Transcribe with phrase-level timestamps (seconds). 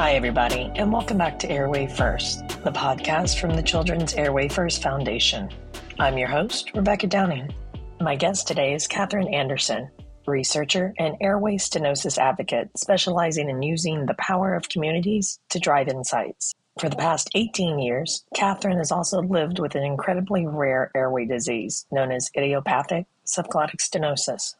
[0.00, 4.82] Hi, everybody, and welcome back to Airway First, the podcast from the Children's Airway First
[4.82, 5.50] Foundation.
[5.98, 7.52] I'm your host, Rebecca Downing.
[8.00, 9.90] My guest today is Catherine Anderson,
[10.26, 16.54] researcher and airway stenosis advocate specializing in using the power of communities to drive insights.
[16.80, 21.84] For the past 18 years, Catherine has also lived with an incredibly rare airway disease
[21.92, 24.54] known as idiopathic subglottic stenosis.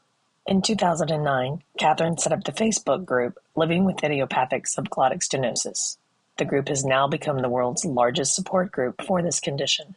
[0.47, 5.99] In 2009, Catherine set up the Facebook group Living with Idiopathic Subglottic Stenosis.
[6.39, 9.97] The group has now become the world's largest support group for this condition.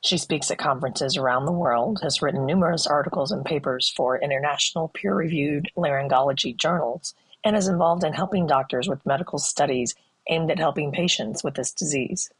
[0.00, 4.88] She speaks at conferences around the world, has written numerous articles and papers for international
[4.88, 9.94] peer reviewed laryngology journals, and is involved in helping doctors with medical studies
[10.28, 12.30] aimed at helping patients with this disease.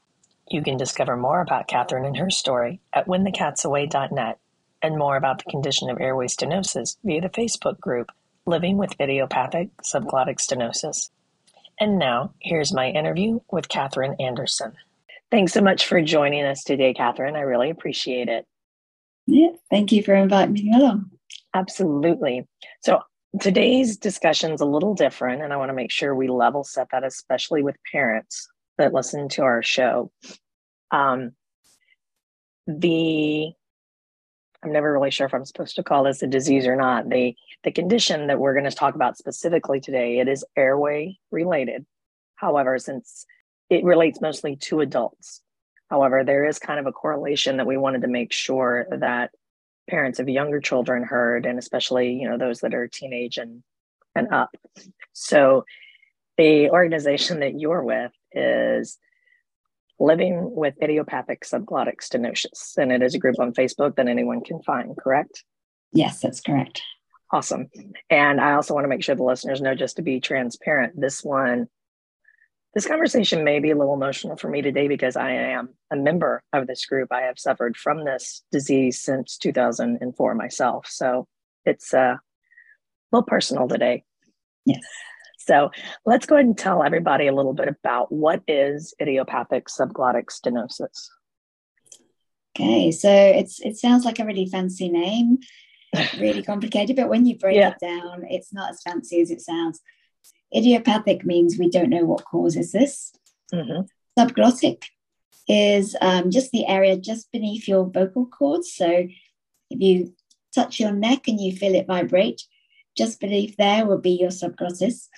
[0.51, 4.39] You can discover more about Catherine and her story at whenthecatsaway.net
[4.83, 8.11] and more about the condition of airway stenosis via the Facebook group
[8.47, 11.11] Living with Idiopathic Subglottic Stenosis.
[11.81, 14.73] And now, here's my interview with Catherine Anderson.
[15.31, 17.37] Thanks so much for joining us today, Catherine.
[17.37, 18.47] I really appreciate it.
[19.27, 21.11] Yeah, thank you for inviting me along.
[21.55, 22.49] Absolutely.
[22.83, 23.03] So,
[23.41, 26.89] today's discussion is a little different, and I want to make sure we level set
[26.93, 30.11] that, especially with parents that listen to our show.
[30.91, 31.33] Um,
[32.67, 33.53] the
[34.63, 37.09] I'm never really sure if I'm supposed to call this a disease or not.
[37.09, 41.87] The the condition that we're going to talk about specifically today, it is airway related.
[42.37, 43.27] However, since
[43.71, 45.43] it relates mostly to adults.
[45.91, 49.31] However, there is kind of a correlation that we wanted to make sure that
[49.89, 53.63] parents of younger children heard, and especially, you know, those that are teenage and
[54.15, 54.51] and up.
[55.13, 55.65] So
[56.37, 58.99] the organization that you're with is
[60.01, 62.77] living with idiopathic subglottic stenosis.
[62.77, 65.45] And it is a group on Facebook that anyone can find, correct?
[65.93, 66.83] Yes, that's correct.
[67.33, 67.69] Awesome.
[68.09, 71.23] And I also want to make sure the listeners know just to be transparent, this
[71.23, 71.69] one,
[72.75, 76.43] this conversation may be a little emotional for me today because I am a member
[76.53, 77.13] of this group.
[77.13, 80.87] I have suffered from this disease since 2004 myself.
[80.89, 81.27] So
[81.65, 82.21] it's uh, a
[83.11, 84.05] little personal today.
[84.65, 84.83] Yes.
[85.49, 85.71] So
[86.05, 91.09] let's go ahead and tell everybody a little bit about what is idiopathic subglottic stenosis.
[92.55, 95.39] Okay, so it's it sounds like a really fancy name,
[96.21, 97.71] really complicated, but when you break yeah.
[97.71, 99.81] it down, it's not as fancy as it sounds.
[100.55, 103.15] Idiopathic means we don't know what causes this.
[103.51, 103.83] Mm-hmm.
[104.19, 104.83] Subglottic
[105.49, 108.75] is um, just the area just beneath your vocal cords.
[108.75, 109.07] So
[109.71, 110.15] if you
[110.55, 112.43] touch your neck and you feel it vibrate,
[112.99, 115.09] just beneath there will be your subglottis.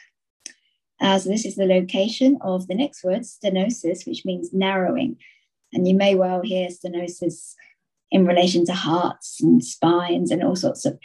[1.00, 5.16] So this is the location of the next word, stenosis, which means narrowing.
[5.72, 7.54] And you may well hear stenosis
[8.10, 10.98] in relation to hearts and spines and all sorts of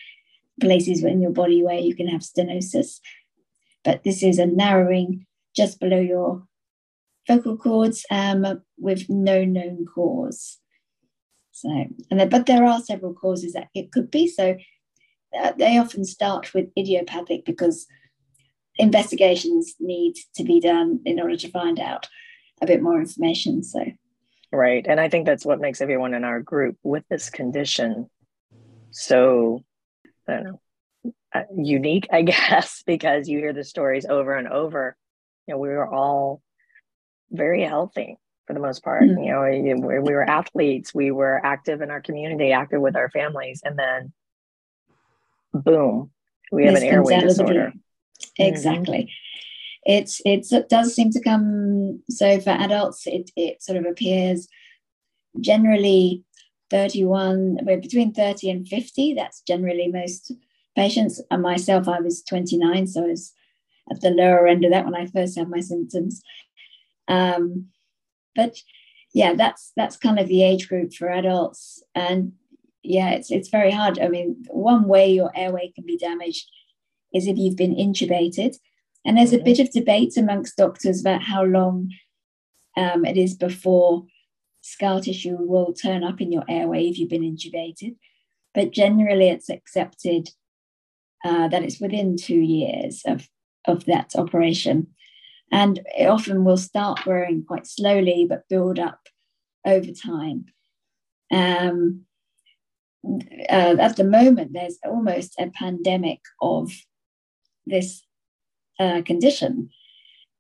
[0.60, 3.00] places in your body where you can have stenosis.
[3.84, 5.26] But this is a narrowing
[5.56, 6.44] just below your
[7.28, 10.60] vocal cords um, with no known cause.
[11.52, 14.28] So, and then, but there are several causes that it could be.
[14.28, 14.58] So,
[15.40, 17.88] uh, they often start with idiopathic because
[18.78, 22.08] investigations need to be done in order to find out
[22.62, 23.63] a bit more information.
[23.63, 23.84] So,
[24.52, 24.86] right.
[24.88, 28.09] And I think that's what makes everyone in our group with this condition
[28.97, 29.62] so,
[30.25, 34.96] I don't know, uh, unique, I guess, because you hear the stories over and over.
[35.47, 36.41] You know, we were all
[37.30, 39.03] very healthy for the most part.
[39.03, 39.22] Mm-hmm.
[39.22, 43.09] You know, we, we were athletes, we were active in our community, active with our
[43.09, 44.14] families, and then
[45.53, 46.12] boom,
[46.52, 47.74] we have this an airway disorder.
[48.38, 48.98] Exactly.
[48.98, 49.92] Mm-hmm.
[49.92, 54.48] It's it's it does seem to come so for adults it it sort of appears
[55.40, 56.24] generally
[56.72, 60.31] 31 we're between 30 and 50 that's generally most
[60.76, 63.34] patients and myself I was 29 so I was
[63.92, 66.24] at the lower end of that when I first had my symptoms
[67.08, 67.68] um,
[68.36, 68.58] but
[69.14, 72.34] yeah that's that's kind of the age group for adults and
[72.82, 76.50] yeah it's it's very hard I mean one way your airway can be damaged
[77.16, 78.56] is if you've been intubated.
[79.06, 81.91] And there's a bit of debate amongst doctors about how long
[82.76, 84.06] um, it is before
[84.62, 87.96] scar tissue will turn up in your airway if you've been intubated.
[88.53, 90.29] But generally, it's accepted
[91.23, 93.28] uh, that it's within two years of,
[93.67, 94.88] of that operation.
[95.52, 99.08] And it often will start growing quite slowly, but build up
[99.66, 100.46] over time.
[101.32, 102.06] Um,
[103.50, 106.72] uh, at the moment, there's almost a pandemic of
[107.66, 108.03] this
[108.79, 109.70] uh, condition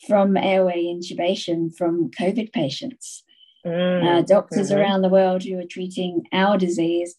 [0.07, 3.23] from airway intubation from COVID patients.
[3.65, 4.79] Mm, uh, doctors mm-hmm.
[4.79, 7.15] around the world who are treating our disease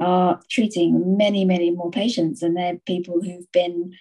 [0.00, 3.92] are treating many, many more patients, and they're people who've been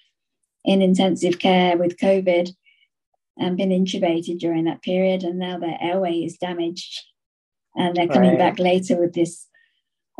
[0.63, 2.55] in intensive care with COVID
[3.37, 7.01] and been intubated during that period, and now their airway is damaged,
[7.75, 8.39] and they're coming right.
[8.39, 9.47] back later with this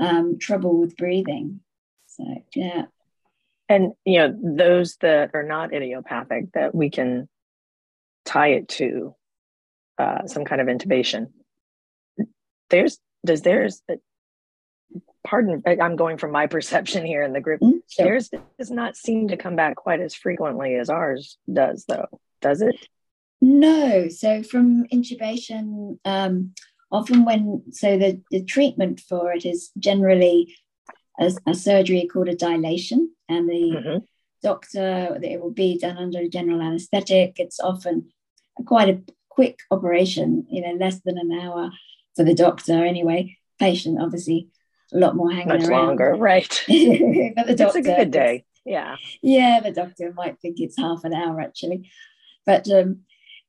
[0.01, 1.61] um, trouble with breathing.
[2.07, 2.25] So
[2.55, 2.85] yeah.
[3.69, 7.29] And you know those that are not idiopathic that we can
[8.25, 9.15] tie it to
[9.99, 11.27] uh, some kind of intubation.
[12.69, 13.81] There's does there's
[15.25, 17.61] pardon i'm going from my perception here in the group.
[17.61, 18.05] Mm, sure.
[18.05, 22.07] theirs does not seem to come back quite as frequently as ours does though.
[22.41, 22.87] Does it?
[23.41, 24.07] No.
[24.07, 26.53] So from intubation um,
[26.91, 30.55] often when so the, the treatment for it is generally
[31.19, 33.97] a, a surgery called a dilation and the mm-hmm.
[34.43, 38.09] doctor it will be done under general anesthetic it's often
[38.65, 41.71] quite a quick operation you know less than an hour
[42.15, 44.49] for the doctor anyway patient obviously
[44.93, 45.87] a lot more hanging Much around.
[45.87, 46.47] longer, right?
[46.67, 48.45] but the doctor, it's a good day.
[48.65, 48.95] Yeah.
[49.21, 51.89] Yeah, the doctor might think it's half an hour actually.
[52.45, 53.01] But um,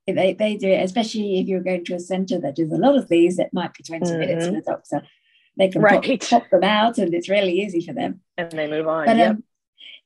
[0.06, 2.96] they, they do it, especially if you're going to a centre that does a lot
[2.96, 4.18] of these, it might be 20 mm-hmm.
[4.18, 5.02] minutes for the doctor.
[5.56, 6.20] They can right.
[6.20, 8.20] pop, pop, them out and it's really easy for them.
[8.36, 9.06] And they move on.
[9.06, 9.30] But, yep.
[9.30, 9.44] um,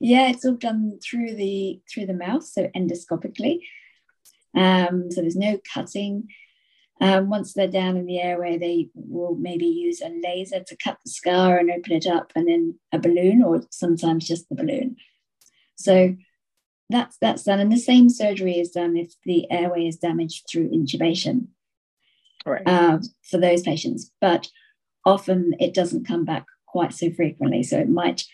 [0.00, 3.60] yeah, it's all done through the through the mouth, so endoscopically.
[4.56, 6.28] Um, so there's no cutting.
[7.00, 10.98] Um, once they're down in the airway, they will maybe use a laser to cut
[11.04, 14.96] the scar and open it up, and then a balloon, or sometimes just the balloon.
[15.76, 16.16] So
[16.90, 20.70] that's that's done, and the same surgery is done if the airway is damaged through
[20.70, 21.48] intubation
[22.46, 22.62] right.
[22.66, 22.98] uh,
[23.28, 24.12] for those patients.
[24.20, 24.48] But
[25.04, 28.24] often it doesn't come back quite so frequently, so it might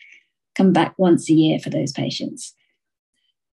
[0.60, 2.54] come back once a year for those patients.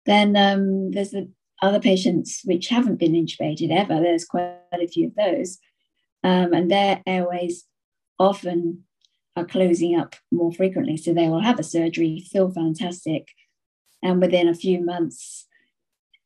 [0.07, 1.31] Then um, there's the
[1.61, 5.59] other patients which haven't been intubated ever, there's quite a few of those,
[6.23, 7.65] um, and their airways
[8.19, 8.85] often
[9.37, 10.97] are closing up more frequently.
[10.97, 13.29] So they will have a surgery, feel fantastic,
[14.03, 15.47] and within a few months,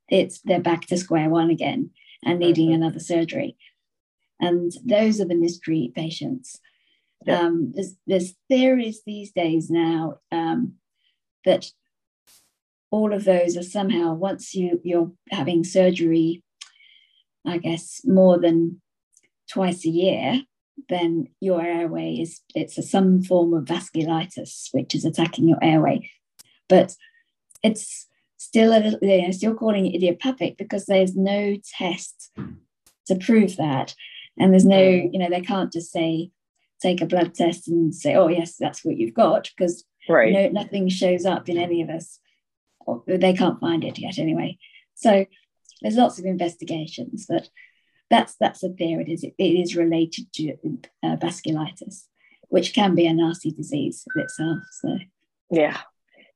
[0.08, 1.90] it's they're back to square one again
[2.24, 2.82] and needing mm-hmm.
[2.82, 3.56] another surgery.
[4.40, 6.60] And those are the mystery patients.
[7.26, 10.74] Um, there's, there's theories these days now um,
[11.44, 11.66] that
[12.90, 16.42] all of those are somehow once you you're having surgery
[17.46, 18.80] i guess more than
[19.50, 20.42] twice a year
[20.88, 26.08] then your airway is it's a, some form of vasculitis which is attacking your airway
[26.68, 26.94] but
[27.62, 28.06] it's
[28.36, 32.30] still a little you know, still calling it idiopathic because there's no test
[33.06, 33.94] to prove that
[34.38, 35.10] and there's no mm.
[35.12, 36.30] you know they can't just say
[36.80, 40.32] take a blood test and say oh yes that's what you've got because right.
[40.32, 42.20] no, nothing shows up in any of us
[43.06, 44.58] they can't find it yet anyway.
[44.94, 45.26] So
[45.82, 47.48] there's lots of investigations, but
[48.10, 49.04] that's that's a theory.
[49.06, 50.56] It is it is related to
[51.02, 52.04] uh, vasculitis,
[52.48, 54.58] which can be a nasty disease in itself.
[54.80, 54.98] So
[55.50, 55.78] yeah,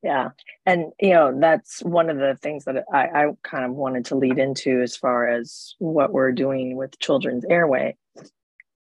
[0.02, 0.30] yeah,
[0.66, 4.16] and you know that's one of the things that I, I kind of wanted to
[4.16, 7.96] lead into as far as what we're doing with children's airway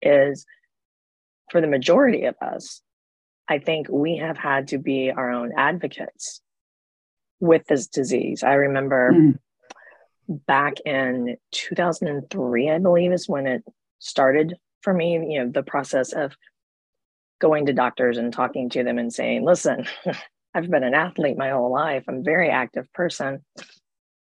[0.03, 0.45] is
[1.51, 2.83] for the majority of us.
[3.49, 6.41] I think we have had to be our own advocates
[7.41, 8.43] with this disease.
[8.43, 9.39] I remember mm.
[10.29, 13.65] back in 2003, I believe, is when it
[13.99, 16.37] started for me, you know, the process of
[17.41, 19.87] going to doctors and talking to them and saying, listen,
[20.55, 22.05] I've been an athlete my whole life.
[22.09, 23.45] I'm a very active person.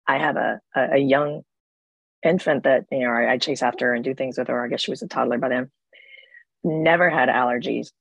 [0.07, 1.41] I have a, a, a young
[2.23, 4.63] infant that, you know, I, I chase after and do things with her.
[4.63, 5.71] I guess she was a toddler by then.
[6.63, 7.91] Never had allergies.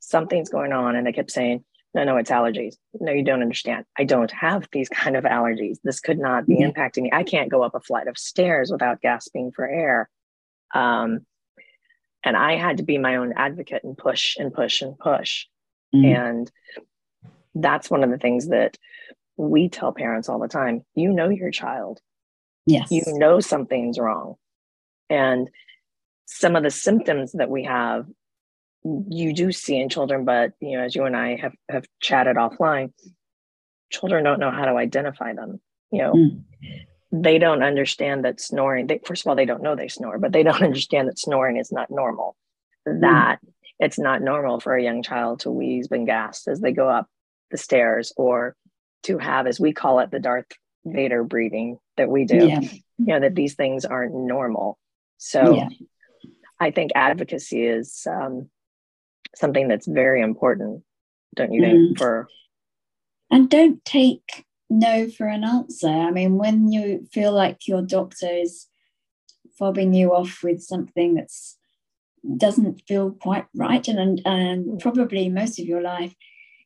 [0.00, 0.96] Something's going on.
[0.96, 2.76] And they kept saying, no, no, it's allergies.
[3.00, 3.86] No, you don't understand.
[3.98, 5.78] I don't have these kind of allergies.
[5.82, 6.78] This could not be mm-hmm.
[6.78, 7.10] impacting me.
[7.12, 10.10] I can't go up a flight of stairs without gasping for air.
[10.74, 11.24] Um,
[12.22, 15.46] and I had to be my own advocate and push and push and push.
[15.94, 16.04] Mm-hmm.
[16.04, 16.52] And
[17.54, 18.76] that's one of the things that
[19.36, 20.84] we tell parents all the time.
[20.94, 22.00] You know your child.
[22.66, 22.90] Yes.
[22.90, 24.34] You know something's wrong.
[25.08, 25.48] And
[26.26, 28.06] some of the symptoms that we have
[29.08, 32.36] you do see in children, but you know, as you and I have have chatted
[32.36, 32.92] offline,
[33.90, 35.60] children don't know how to identify them.
[35.90, 36.42] You know, mm.
[37.12, 38.86] they don't understand that snoring.
[38.86, 41.56] They, first of all, they don't know they snore, but they don't understand that snoring
[41.56, 42.36] is not normal.
[42.86, 43.00] Mm.
[43.00, 43.38] That
[43.78, 47.08] it's not normal for a young child to wheeze and gasp as they go up
[47.50, 48.56] the stairs, or
[49.04, 50.46] to have, as we call it, the Darth
[50.84, 52.46] Vader breathing that we do.
[52.46, 52.60] Yeah.
[52.60, 54.78] You know that these things aren't normal.
[55.18, 55.54] So.
[55.54, 55.68] Yeah.
[56.60, 58.48] I think advocacy is um,
[59.34, 60.82] something that's very important,
[61.34, 61.76] don't you think?
[61.76, 61.98] Mm.
[61.98, 62.28] For
[63.30, 65.88] and don't take no for an answer.
[65.88, 68.66] I mean, when you feel like your doctor is
[69.60, 71.56] fobbing you off with something that's
[72.36, 74.80] doesn't feel quite right, and and mm.
[74.80, 76.14] probably most of your life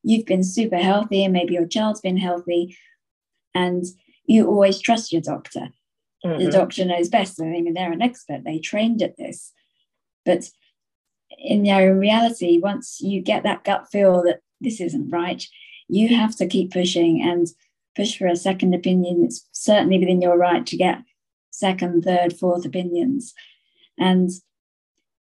[0.03, 2.77] you've been super healthy, and maybe your child's been healthy,
[3.55, 3.85] and
[4.25, 5.69] you always trust your doctor.
[6.25, 6.39] mm-hmm.
[6.39, 7.41] the doctor knows best.
[7.41, 9.53] I mean, they're an expert, they trained at this.
[10.25, 10.51] But
[11.39, 15.47] in you know, in reality, once you get that gut feel that this isn't right,
[15.89, 17.49] you have to keep pushing and
[17.97, 19.25] push for a second opinion.
[19.25, 21.03] It's certainly within your right to get
[21.51, 23.35] second, third, fourth opinions.
[23.99, 24.31] And,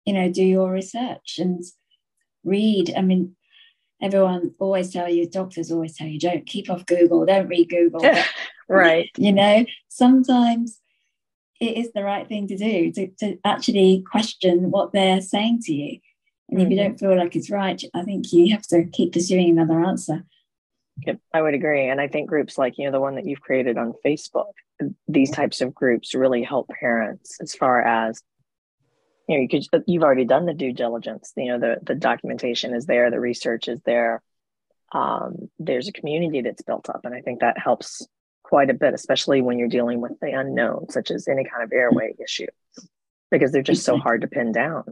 [0.06, 1.64] you know, do your research and
[2.44, 2.94] read.
[2.96, 3.36] I mean,
[4.02, 8.02] everyone always tell you, doctors always tell you, don't keep off Google, don't read Google.
[8.70, 9.10] right.
[9.18, 10.80] You know, sometimes
[11.60, 15.74] it is the right thing to do to, to actually question what they're saying to
[15.74, 16.00] you.
[16.50, 16.66] And mm-hmm.
[16.66, 16.88] if you mm-hmm.
[16.90, 20.26] don't feel like it's right, I think you have to keep pursuing another answer.
[21.06, 21.90] Yep, I would agree.
[21.90, 24.54] And I think groups like, you know, the one that you've created on Facebook,
[25.08, 28.22] these types of groups really help parents as far as,
[29.28, 32.74] you know, you could, you've already done the due diligence, you know, the, the documentation
[32.74, 34.22] is there, the research is there.
[34.94, 37.02] Um, there's a community that's built up.
[37.04, 38.08] And I think that helps
[38.48, 41.74] quite a bit, especially when you're dealing with the unknown, such as any kind of
[41.74, 42.48] airway issue,
[43.32, 44.84] because they're just so hard to pin down.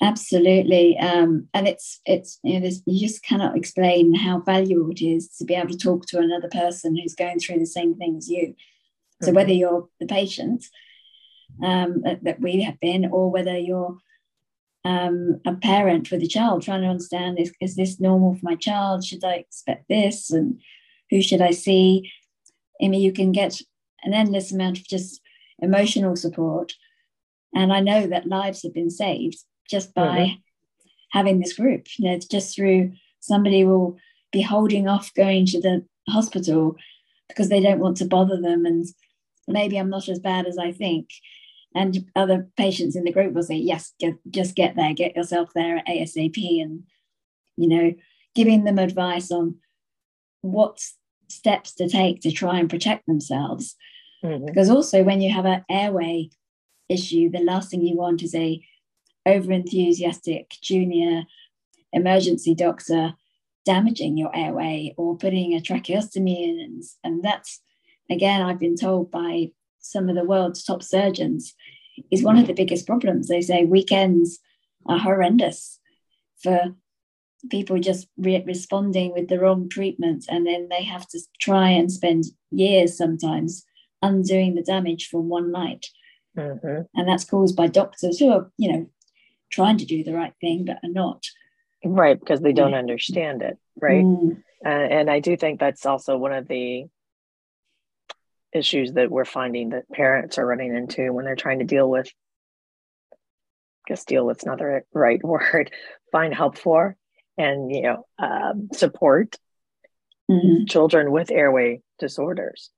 [0.00, 5.28] Absolutely, um, and it's it's you know you just cannot explain how valuable it is
[5.38, 8.28] to be able to talk to another person who's going through the same thing as
[8.28, 8.54] you.
[9.22, 9.36] So mm-hmm.
[9.36, 10.64] whether you're the patient
[11.64, 13.96] um, that, that, we have been, or whether you're
[14.84, 18.54] um, a parent with a child trying to understand is, is this normal for my
[18.54, 19.04] child?
[19.04, 20.30] Should I expect this?
[20.30, 20.60] And
[21.10, 22.10] who should I see?
[22.82, 23.60] I mean, you can get
[24.02, 25.20] an endless amount of just
[25.60, 26.72] emotional support.
[27.54, 30.34] And I know that lives have been saved just by mm-hmm.
[31.12, 31.86] having this group.
[31.98, 33.96] You know, it's just through somebody will
[34.32, 36.76] be holding off going to the hospital
[37.28, 38.66] because they don't want to bother them.
[38.66, 38.86] And
[39.48, 41.08] maybe I'm not as bad as I think.
[41.74, 45.50] And other patients in the group will say, yes, get, just get there, get yourself
[45.54, 46.62] there at ASAP.
[46.62, 46.84] And,
[47.56, 47.94] you know,
[48.34, 49.56] giving them advice on
[50.42, 50.80] what
[51.28, 53.76] steps to take to try and protect themselves.
[54.24, 54.46] Mm-hmm.
[54.46, 56.30] Because also, when you have an airway
[56.88, 58.62] issue, the last thing you want is a
[59.26, 61.24] overenthusiastic junior
[61.92, 63.14] emergency doctor
[63.64, 66.60] damaging your airway or putting a tracheostomy in.
[66.60, 67.60] And, and that's,
[68.10, 71.54] again, I've been told by some of the world's top surgeons,
[72.10, 73.28] is one of the biggest problems.
[73.28, 74.38] They say weekends
[74.86, 75.80] are horrendous
[76.42, 76.74] for
[77.50, 81.90] people just re- responding with the wrong treatment and then they have to try and
[81.90, 83.64] spend years sometimes
[84.02, 85.86] undoing the damage from one night.
[86.36, 86.82] Mm-hmm.
[86.94, 88.90] and that's caused by doctors who are you know
[89.50, 91.24] trying to do the right thing but are not.
[91.82, 94.04] Right because they don't understand it right?
[94.04, 94.42] Mm.
[94.64, 96.84] uh, and i do think that's also one of the
[98.52, 102.08] issues that we're finding that parents are running into when they're trying to deal with
[103.12, 103.16] I
[103.86, 105.70] guess deal with not the right word
[106.12, 106.96] find help for
[107.38, 109.36] and you know um, support
[110.30, 110.64] mm-hmm.
[110.66, 112.70] children with airway disorders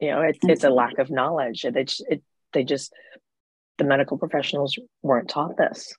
[0.00, 1.76] you know it, it's a lack of knowledge it,
[2.08, 2.22] it,
[2.52, 2.92] they just
[3.78, 5.94] the medical professionals weren't taught this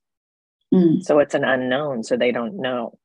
[0.73, 1.01] mm.
[1.03, 2.97] so it's an unknown so they don't know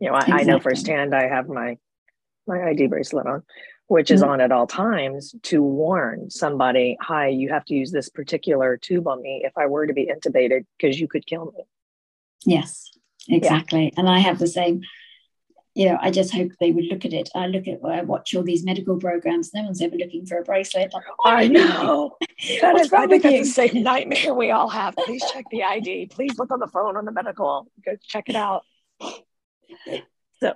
[0.00, 0.40] you know I, exactly.
[0.40, 1.76] I, know firsthand i have my
[2.46, 3.42] my id bracelet on
[3.88, 4.28] which is mm.
[4.28, 9.06] on at all times to warn somebody hi you have to use this particular tube
[9.06, 11.64] on me if i were to be intubated because you could kill me
[12.44, 12.90] yes
[13.28, 13.84] exactly.
[13.84, 13.90] Yeah.
[13.96, 14.82] and i have the same
[15.74, 17.28] you know i just hope they would look at it.
[17.34, 20.42] I look at i watch all these medical programs no one's ever looking for a
[20.42, 20.92] bracelet.
[20.92, 22.16] Like, oh, i know.
[22.60, 24.94] that is i think that's the same nightmare we all have.
[24.96, 27.66] Please check the id please look on the phone on the medical.
[27.84, 28.62] Go check it out.
[30.40, 30.54] So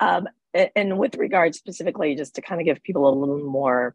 [0.00, 0.28] um
[0.76, 3.94] and with regard specifically just to kind of give people a little more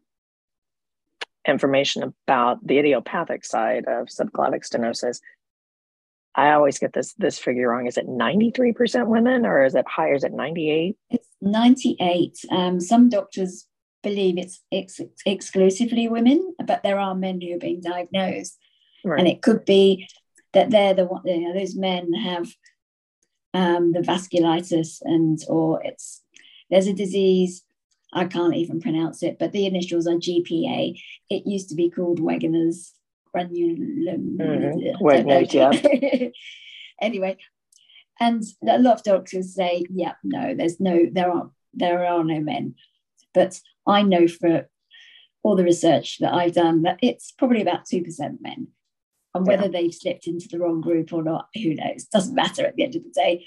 [1.46, 5.20] information about the idiopathic side of subglottic stenosis
[6.34, 7.86] I always get this this figure wrong.
[7.86, 10.14] Is it 93% women or is it higher?
[10.14, 10.96] Is it 98?
[11.10, 12.38] It's 98.
[12.50, 13.66] Um, some doctors
[14.02, 18.58] believe it's ex- exclusively women, but there are men who are being diagnosed.
[19.04, 19.18] Right.
[19.18, 20.08] And it could be
[20.52, 22.48] that they're the one, you know, those men have
[23.52, 26.22] um, the vasculitis and or it's
[26.70, 27.62] there's a disease
[28.14, 30.96] I can't even pronounce it, but the initials are GPA.
[31.30, 32.92] It used to be called Wegener's
[33.34, 34.36] granulum.
[34.36, 34.78] Mm-hmm.
[34.78, 36.28] yeah.
[37.00, 37.36] anyway,
[38.20, 42.40] and a lot of doctors say, yeah, no, there's no, there are there are no
[42.40, 42.74] men.
[43.32, 44.68] But I know for
[45.42, 48.68] all the research that I've done that it's probably about two percent men.
[49.34, 49.68] And whether yeah.
[49.68, 52.04] they've slipped into the wrong group or not, who knows?
[52.04, 53.44] Doesn't matter at the end of the day.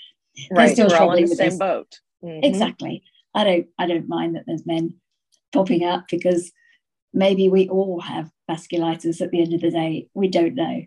[0.51, 1.59] Right, They're still struggling the with same this.
[1.59, 1.99] boat.
[2.23, 2.43] Mm-hmm.
[2.43, 3.03] Exactly.
[3.33, 4.95] I don't I don't mind that there's men
[5.53, 6.51] popping up because
[7.13, 10.07] maybe we all have vasculitis at the end of the day.
[10.13, 10.83] We don't know.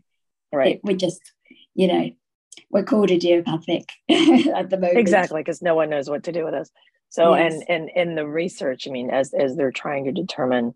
[0.52, 0.76] Right.
[0.76, 1.20] It, we just,
[1.74, 2.10] you know,
[2.70, 4.98] we're called idiopathic at the moment.
[4.98, 6.70] Exactly, because no one knows what to do with us.
[7.08, 7.54] So, yes.
[7.54, 10.74] and and in the research, I mean, as as they're trying to determine,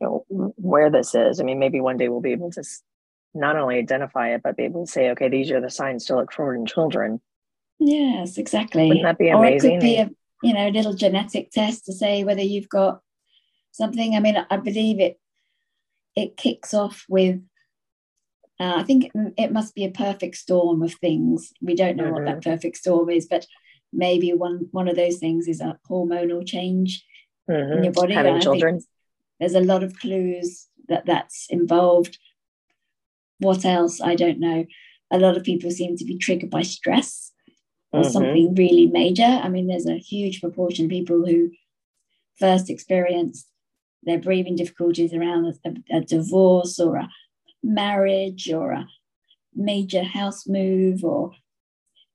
[0.00, 1.40] you know, where this is.
[1.40, 2.64] I mean, maybe one day we'll be able to
[3.32, 6.16] not only identify it, but be able to say, okay, these are the signs to
[6.16, 7.20] look for in children.
[7.78, 8.88] Yes, exactly.
[8.88, 9.70] Wouldn't that be amazing?
[9.70, 10.10] Or it could be a
[10.42, 13.00] you know a little genetic test to say whether you've got
[13.74, 14.14] something.
[14.14, 15.20] I mean, I believe it.
[16.16, 17.40] It kicks off with
[18.60, 21.52] uh, I think it must be a perfect storm of things.
[21.60, 22.12] We don't know mm-hmm.
[22.12, 22.50] what that mm-hmm.
[22.50, 23.46] perfect storm is, but
[23.92, 27.04] maybe one one of those things is a hormonal change
[27.50, 27.78] mm-hmm.
[27.78, 28.14] in your body.
[28.14, 28.80] Having children.
[29.40, 32.18] There's a lot of clues that that's involved.
[33.40, 34.00] What else?
[34.00, 34.64] I don't know.
[35.10, 37.32] A lot of people seem to be triggered by stress
[37.92, 38.10] or mm-hmm.
[38.10, 39.24] something really major.
[39.24, 41.50] I mean, there's a huge proportion of people who
[42.38, 43.46] first experience
[44.04, 47.08] their breathing difficulties around a, a divorce or a
[47.62, 48.86] marriage or a
[49.54, 51.32] major house move or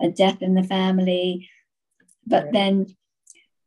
[0.01, 1.49] a death in the family.
[2.25, 2.87] But then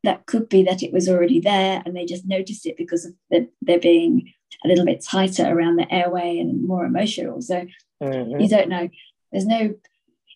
[0.04, 3.14] that could be that it was already there and they just noticed it because of
[3.30, 4.32] the, there being
[4.64, 7.40] a little bit tighter around the airway and more emotional.
[7.40, 7.66] So
[8.02, 8.40] mm-hmm.
[8.40, 8.88] you don't know.
[9.30, 9.74] There's no,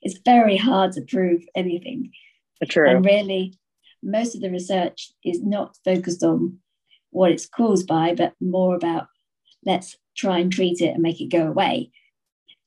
[0.03, 2.13] it's very hard to prove anything.
[2.69, 2.89] True.
[2.89, 3.59] And really,
[4.03, 6.59] most of the research is not focused on
[7.17, 9.09] what it's caused by, but more about
[9.65, 11.91] let's try and treat it and make it go away.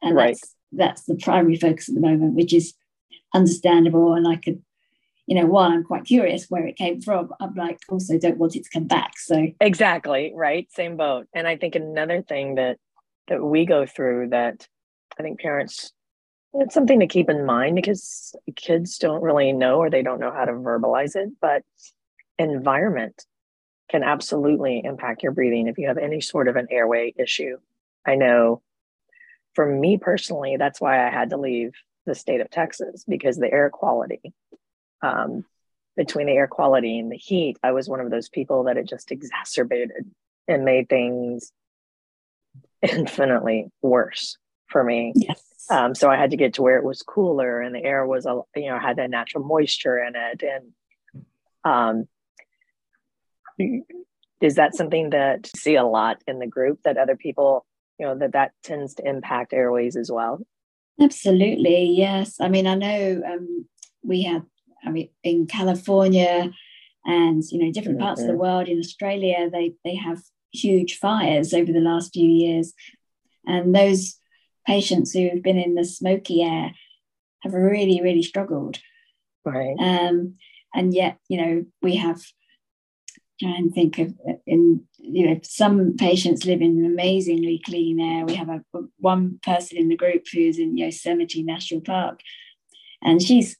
[0.02, 0.30] And right.
[0.30, 2.74] that's that's the primary focus at the moment, which is
[3.34, 4.14] understandable.
[4.14, 4.62] And I could,
[5.28, 8.56] you know, while I'm quite curious where it came from, I'm like also don't want
[8.56, 9.20] it to come back.
[9.20, 11.28] So exactly right, same boat.
[11.34, 12.78] And I think another thing that
[13.28, 14.68] that we go through that
[15.20, 15.94] I think parents
[16.54, 20.32] it's something to keep in mind because kids don't really know or they don't know
[20.32, 21.62] how to verbalize it, but
[22.40, 23.24] environment
[23.90, 27.58] can absolutely impact your breathing if you have any sort of an airway issue.
[28.06, 28.62] I know
[29.56, 31.74] for me personally, that's why I had to leave
[32.06, 34.34] the state of Texas because the air quality,
[35.02, 35.44] um,
[35.98, 38.88] between the air quality and the heat, I was one of those people that it
[38.88, 40.10] just exacerbated
[40.48, 41.52] and made things
[42.82, 45.14] infinitely worse for me.
[45.16, 45.44] Yes.
[45.70, 48.26] Um, so I had to get to where it was cooler and the air was,
[48.26, 50.44] a, you know, had that natural moisture in it.
[50.44, 50.72] And
[51.64, 52.08] um,
[54.42, 57.66] is that something that you see a lot in the group that other people
[58.00, 60.40] you know that that tends to impact airways as well
[61.02, 63.66] absolutely yes i mean i know um,
[64.04, 64.44] we have
[64.86, 66.52] i mean in california
[67.06, 68.30] and you know different parts mm-hmm.
[68.30, 68.56] of the mm-hmm.
[68.56, 70.20] world in australia they they have
[70.52, 72.74] huge fires over the last few years
[73.46, 74.16] and those
[74.66, 76.72] patients who've been in the smoky air
[77.42, 78.80] have really really struggled
[79.46, 80.36] right um,
[80.74, 82.20] and yet you know we have
[83.42, 84.14] and think of
[84.46, 88.26] in you know some patients live in amazingly clean air.
[88.26, 88.64] We have a
[89.00, 92.22] one person in the group who's in yosemite national park
[93.02, 93.58] and she's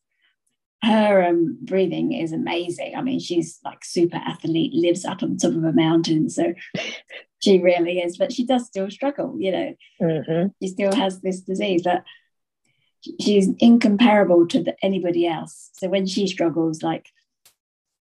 [0.82, 2.96] her um, breathing is amazing.
[2.96, 6.54] I mean she's like super athlete lives up on top of a mountain so
[7.40, 9.76] she really is but she does still struggle you know.
[10.02, 10.48] Mm-hmm.
[10.62, 12.04] she still has this disease but
[13.20, 15.70] she's incomparable to the, anybody else.
[15.74, 17.08] So when she struggles like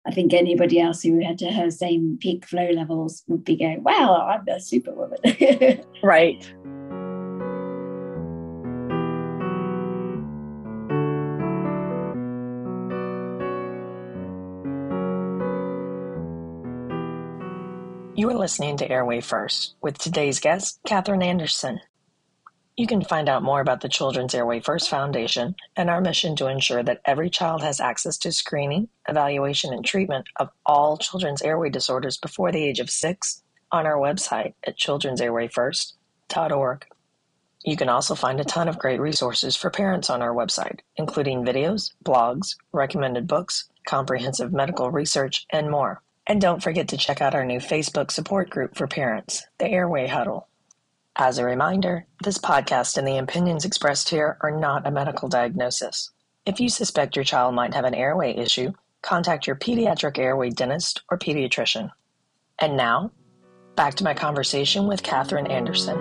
[0.06, 3.82] I think anybody else who had to her same peak flow levels would be going,
[3.82, 5.18] wow, I'm a superwoman.
[6.02, 6.44] right.
[18.16, 21.80] You are listening to Airway First with today's guest, Catherine Anderson.
[22.76, 26.48] You can find out more about the Children's Airway First Foundation and our mission to
[26.48, 31.70] ensure that every child has access to screening, evaluation, and treatment of all children's airway
[31.70, 36.86] disorders before the age of six on our website at children'sairwayfirst.org.
[37.64, 41.44] You can also find a ton of great resources for parents on our website, including
[41.44, 46.02] videos, blogs, recommended books, comprehensive medical research, and more.
[46.26, 50.08] And don't forget to check out our new Facebook support group for parents, the Airway
[50.08, 50.48] Huddle.
[51.16, 56.10] As a reminder, this podcast and the opinions expressed here are not a medical diagnosis.
[56.44, 61.02] If you suspect your child might have an airway issue, contact your pediatric airway dentist
[61.08, 61.92] or pediatrician.
[62.58, 63.12] And now,
[63.76, 66.00] back to my conversation with Catherine Anderson.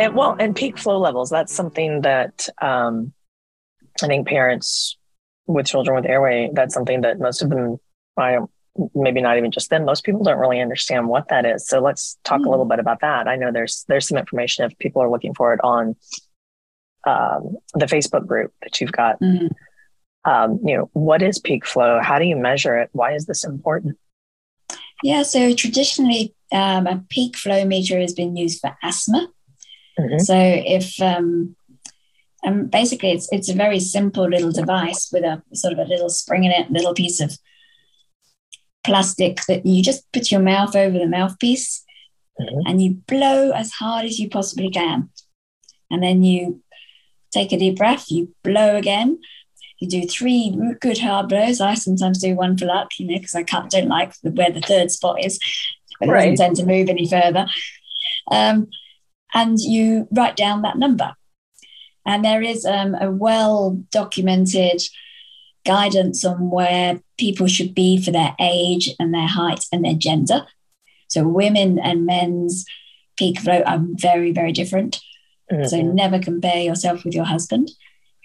[0.00, 3.12] And well, and peak flow levels, that's something that um,
[4.02, 4.96] I think parents
[5.46, 7.78] with children with airway, that's something that most of them,
[8.16, 8.38] I
[8.94, 11.66] maybe not even just them, most people don't really understand what that is.
[11.66, 12.46] So let's talk mm.
[12.46, 12.70] a little hmm.
[12.70, 13.28] bit about that.
[13.28, 15.94] I know there's there's some information if people are looking for it on
[17.06, 19.20] um, the Facebook group that you've got.
[19.20, 19.50] Mm.
[20.24, 22.00] Um, you know, what is peak flow?
[22.00, 22.90] How do you measure it?
[22.92, 23.98] Why is this important?
[25.02, 29.28] Yeah, so traditionally, um, a peak flow meter has been used for asthma.
[29.98, 30.18] Mm-hmm.
[30.20, 31.56] So if um,
[32.42, 36.08] and basically it's it's a very simple little device with a sort of a little
[36.08, 37.38] spring in it, a little piece of
[38.84, 41.84] plastic that you just put your mouth over the mouthpiece
[42.40, 42.60] mm-hmm.
[42.66, 45.10] and you blow as hard as you possibly can.
[45.90, 46.62] And then you
[47.32, 49.20] take a deep breath, you blow again.
[49.78, 51.60] You do three good hard blows.
[51.60, 54.50] I sometimes do one for luck, you know, because I can't don't like the, where
[54.50, 55.40] the third spot is.
[55.98, 57.46] But it doesn't tend to move any further.
[58.30, 58.68] Um,
[59.34, 61.14] and you write down that number.
[62.04, 64.82] And there is um, a well documented
[65.64, 70.46] guidance on where people should be for their age and their height and their gender.
[71.08, 72.64] So women and men's
[73.16, 75.00] peak flow are very, very different.
[75.50, 75.66] Mm-hmm.
[75.66, 77.70] So never compare yourself with your husband.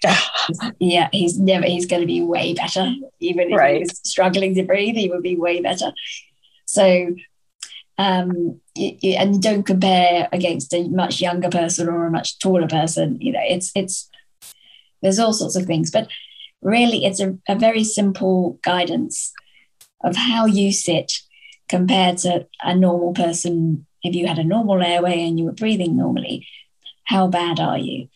[0.78, 2.92] yeah, he's never he's going to be way better.
[3.20, 3.80] Even if right.
[3.80, 5.92] he's struggling to breathe, he would be way better.
[6.66, 7.14] So
[7.98, 13.20] um, and don't compare against a much younger person or a much taller person.
[13.20, 14.08] You know, it's it's
[15.02, 16.08] there's all sorts of things, but
[16.62, 19.32] really, it's a, a very simple guidance
[20.04, 21.12] of how you sit
[21.68, 23.86] compared to a normal person.
[24.02, 26.46] If you had a normal airway and you were breathing normally,
[27.04, 28.08] how bad are you?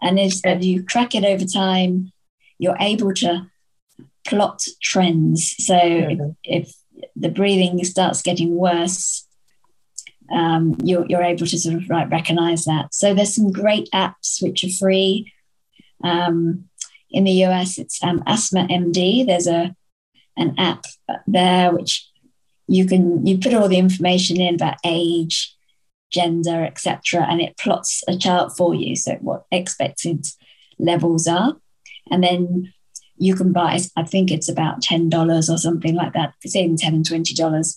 [0.00, 2.10] And as, as you track it over time,
[2.58, 3.46] you're able to
[4.26, 5.54] plot trends.
[5.64, 6.30] So mm-hmm.
[6.42, 6.74] if, if
[7.16, 9.26] the breathing starts getting worse,
[10.30, 12.94] um, you're, you're able to sort of recognize that.
[12.94, 15.32] So there's some great apps which are free.
[16.02, 16.68] Um,
[17.10, 19.26] in the US, it's um, Asthma MD.
[19.26, 19.74] There's a
[20.36, 20.86] an app
[21.26, 22.08] there which
[22.66, 25.54] you can you put all the information in about age,
[26.10, 28.96] gender, etc., and it plots a chart for you.
[28.96, 30.26] So what expected
[30.78, 31.56] levels are,
[32.10, 32.72] and then
[33.22, 37.04] you can buy, I think it's about $10 or something like that, between 10 and
[37.04, 37.76] $20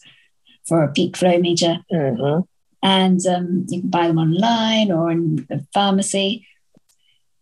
[0.67, 1.77] for a peak flow meter.
[1.93, 2.41] Mm-hmm.
[2.81, 6.47] And um, you can buy them online or in the pharmacy.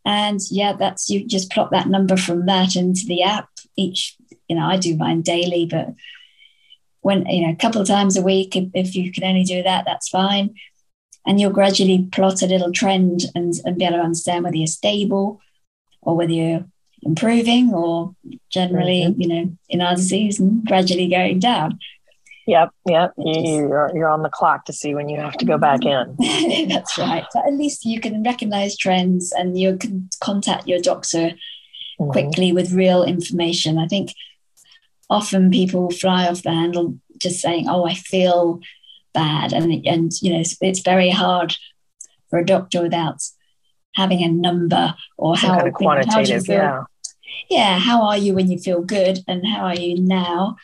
[0.03, 3.47] And yeah, that's you just plot that number from that into the app.
[3.77, 4.17] Each,
[4.49, 5.93] you know, I do mine daily, but
[6.99, 9.63] when, you know, a couple of times a week, if, if you can only do
[9.63, 10.55] that, that's fine.
[11.25, 14.67] And you'll gradually plot a little trend and, and be able to understand whether you're
[14.67, 15.39] stable
[16.01, 16.65] or whether you're
[17.05, 18.15] improving or
[18.49, 19.21] generally, mm-hmm.
[19.21, 21.79] you know, in our disease and gradually going down.
[22.45, 23.13] Yep, yep.
[23.17, 26.15] You, are you're on the clock to see when you have to go back in.
[26.67, 27.25] That's right.
[27.33, 32.11] But at least you can recognize trends and you can contact your doctor mm-hmm.
[32.11, 33.77] quickly with real information.
[33.77, 34.13] I think
[35.09, 38.59] often people fly off the handle just saying, "Oh, I feel
[39.13, 41.55] bad," and and you know, it's, it's very hard
[42.29, 43.21] for a doctor without
[43.95, 46.83] having a number or Some how kind of quantitative, how yeah
[47.50, 50.58] yeah, how are you when you feel good and how are you now?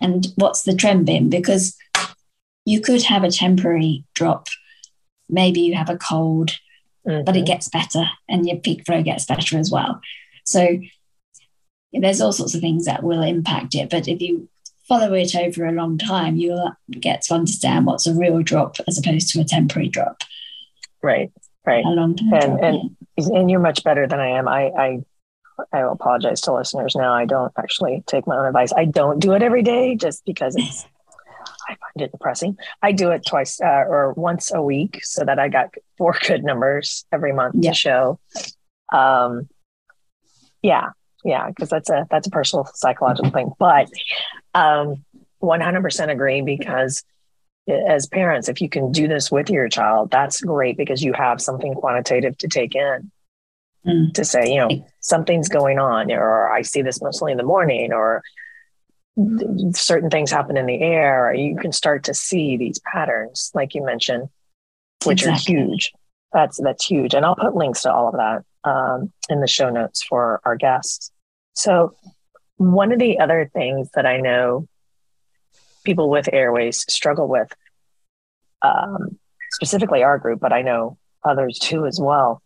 [0.00, 1.28] And what's the trend been?
[1.28, 1.76] Because
[2.64, 4.48] you could have a temporary drop.
[5.28, 6.58] Maybe you have a cold,
[7.06, 7.24] mm-hmm.
[7.24, 7.46] but it mm-hmm.
[7.46, 10.00] gets better and your peak flow gets better as well.
[10.44, 10.78] So
[11.92, 13.90] there's all sorts of things that will impact it.
[13.90, 14.48] But if you
[14.88, 18.98] follow it over a long time, you'll get to understand what's a real drop as
[18.98, 20.22] opposed to a temporary drop.
[21.02, 21.32] Right,
[21.66, 21.84] right.
[21.84, 22.32] A long time.
[22.32, 23.38] And, drop, and, yeah.
[23.38, 24.48] and you're much better than I am.
[24.48, 25.04] I, I
[25.72, 27.12] I apologize to listeners now.
[27.12, 28.72] I don't actually take my own advice.
[28.72, 30.86] I don't do it every day just because it's
[31.68, 32.58] I find it depressing.
[32.82, 36.44] I do it twice uh, or once a week so that I got four good
[36.44, 37.70] numbers every month yeah.
[37.70, 38.20] to show.
[38.92, 39.48] Um,
[40.62, 40.90] yeah,
[41.24, 43.52] yeah, because that's a that's a personal psychological thing.
[43.58, 43.90] But
[44.54, 45.04] um,
[45.42, 47.04] 100% agree because
[47.68, 51.40] as parents, if you can do this with your child, that's great because you have
[51.40, 53.10] something quantitative to take in
[53.86, 54.12] mm.
[54.14, 57.92] to say, you know, something's going on, or I see this mostly in the morning,
[57.92, 58.22] or
[59.72, 61.28] certain things happen in the air.
[61.28, 64.28] Or you can start to see these patterns, like you mentioned,
[65.04, 65.56] which exactly.
[65.56, 65.92] are huge.
[66.32, 69.70] That's that's huge, and I'll put links to all of that um, in the show
[69.70, 71.10] notes for our guests.
[71.54, 71.94] So,
[72.56, 74.66] one of the other things that I know
[75.84, 77.52] people with airways struggle with,
[78.62, 79.18] um,
[79.52, 82.41] specifically our group, but I know others too as well,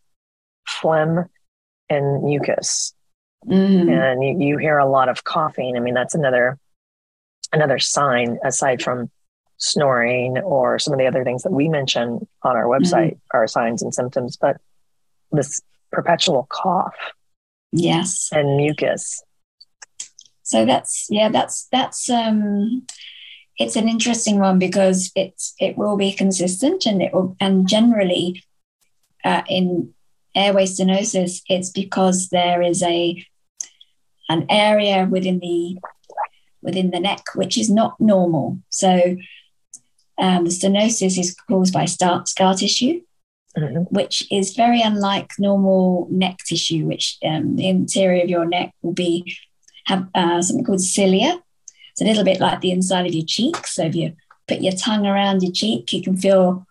[0.67, 1.27] phlegm
[1.89, 2.95] and mucus.
[3.47, 3.89] Mm-hmm.
[3.89, 5.77] And you, you hear a lot of coughing.
[5.77, 6.59] I mean, that's another
[7.53, 9.11] another sign aside from
[9.59, 13.37] snoring or some of the other things that we mention on our website mm-hmm.
[13.37, 14.57] are signs and symptoms, but
[15.33, 16.95] this perpetual cough.
[17.73, 18.29] Yes.
[18.33, 19.23] And mucus.
[20.43, 22.87] So that's yeah, that's that's um
[23.59, 28.45] it's an interesting one because it's it will be consistent and it will and generally
[29.25, 29.93] uh, in
[30.37, 33.25] airway stenosis, it's because there is a
[34.29, 35.79] an area within the
[36.63, 38.59] within the neck which is not normal.
[38.71, 39.17] So
[40.19, 43.03] um, the stenosis is caused by scar, scar tissue,
[43.57, 43.83] mm-hmm.
[43.95, 48.95] which is very unlike normal neck tissue, which um, the interior of your neck will
[48.95, 49.37] be
[49.87, 51.41] have uh, something called cilia.
[51.93, 53.67] It's a little bit like the inside of your cheek.
[53.67, 54.15] So if you
[54.49, 56.67] put your tongue around your cheek, you can feel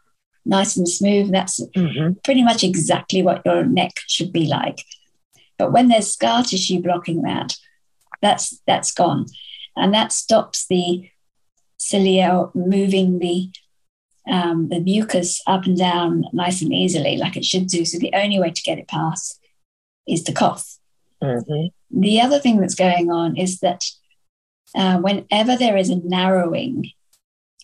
[0.45, 1.25] nice and smooth.
[1.25, 2.13] And That's mm-hmm.
[2.23, 4.83] pretty much exactly what your neck should be like.
[5.57, 7.55] But when there's scar tissue blocking that,
[8.21, 9.25] that's that's gone,
[9.75, 11.09] and that stops the
[11.77, 13.49] cilia moving the
[14.29, 17.85] um, the mucus up and down nice and easily, like it should do.
[17.85, 19.39] So the only way to get it past
[20.07, 20.77] is to cough.
[21.23, 21.99] Mm-hmm.
[22.01, 23.83] The other thing that's going on is that
[24.75, 26.91] uh, whenever there is a narrowing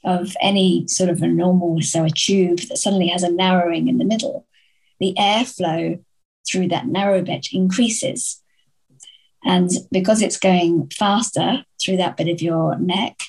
[0.03, 3.97] of any sort of a normal, so a tube that suddenly has a narrowing in
[3.97, 4.47] the middle,
[4.99, 6.03] the airflow
[6.49, 8.41] through that narrow bit increases.
[9.43, 13.19] And because it's going faster through that bit of your neck,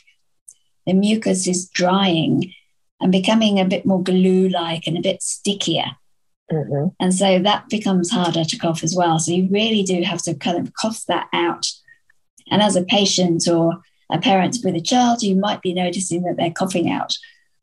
[0.86, 2.52] the mucus is drying
[3.00, 5.96] and becoming a bit more glue like and a bit stickier.
[6.50, 6.88] Mm-hmm.
[7.00, 9.18] And so that becomes harder to cough as well.
[9.18, 11.66] So you really do have to kind of cough that out.
[12.50, 13.80] And as a patient or
[14.12, 17.16] a parent with a child, you might be noticing that they're coughing out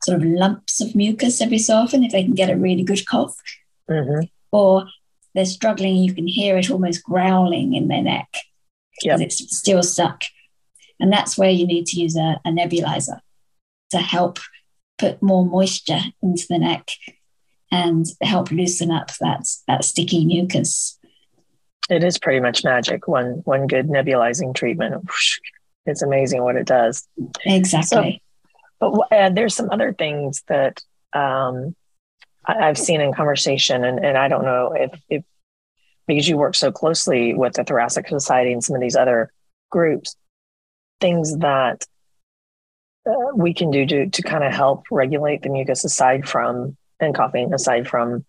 [0.03, 3.05] sort of lumps of mucus every so often if they can get a really good
[3.05, 3.35] cough.
[3.89, 4.25] Mm-hmm.
[4.51, 4.87] Or
[5.35, 8.29] they're struggling, you can hear it almost growling in their neck
[9.01, 9.27] because yep.
[9.27, 10.23] it's still stuck.
[10.99, 13.19] And that's where you need to use a, a nebulizer
[13.91, 14.39] to help
[14.97, 16.89] put more moisture into the neck
[17.71, 20.97] and help loosen up that, that sticky mucus.
[21.89, 23.07] It is pretty much magic.
[23.07, 25.03] One one good nebulizing treatment,
[25.85, 27.07] it's amazing what it does.
[27.45, 28.21] Exactly.
[28.79, 30.81] So, but uh, there's some other things that
[31.13, 31.75] um,
[32.45, 35.23] I, have seen in conversation, and, and I don't know if, if
[36.07, 39.31] because you work so closely with the Thoracic Society and some of these other
[39.69, 40.15] groups,
[40.99, 41.85] things that
[43.07, 47.15] uh, we can do to, to kind of help regulate the mucus aside from and
[47.15, 48.25] coughing aside from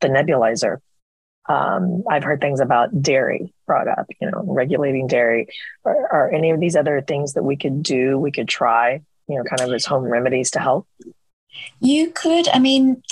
[0.00, 0.78] the nebulizer.
[1.48, 5.48] Um, I've heard things about dairy brought up, you know, regulating dairy.
[5.84, 9.44] Are any of these other things that we could do, we could try, you know,
[9.44, 10.86] kind of as home remedies to help?
[11.80, 12.48] You could.
[12.48, 13.02] I mean,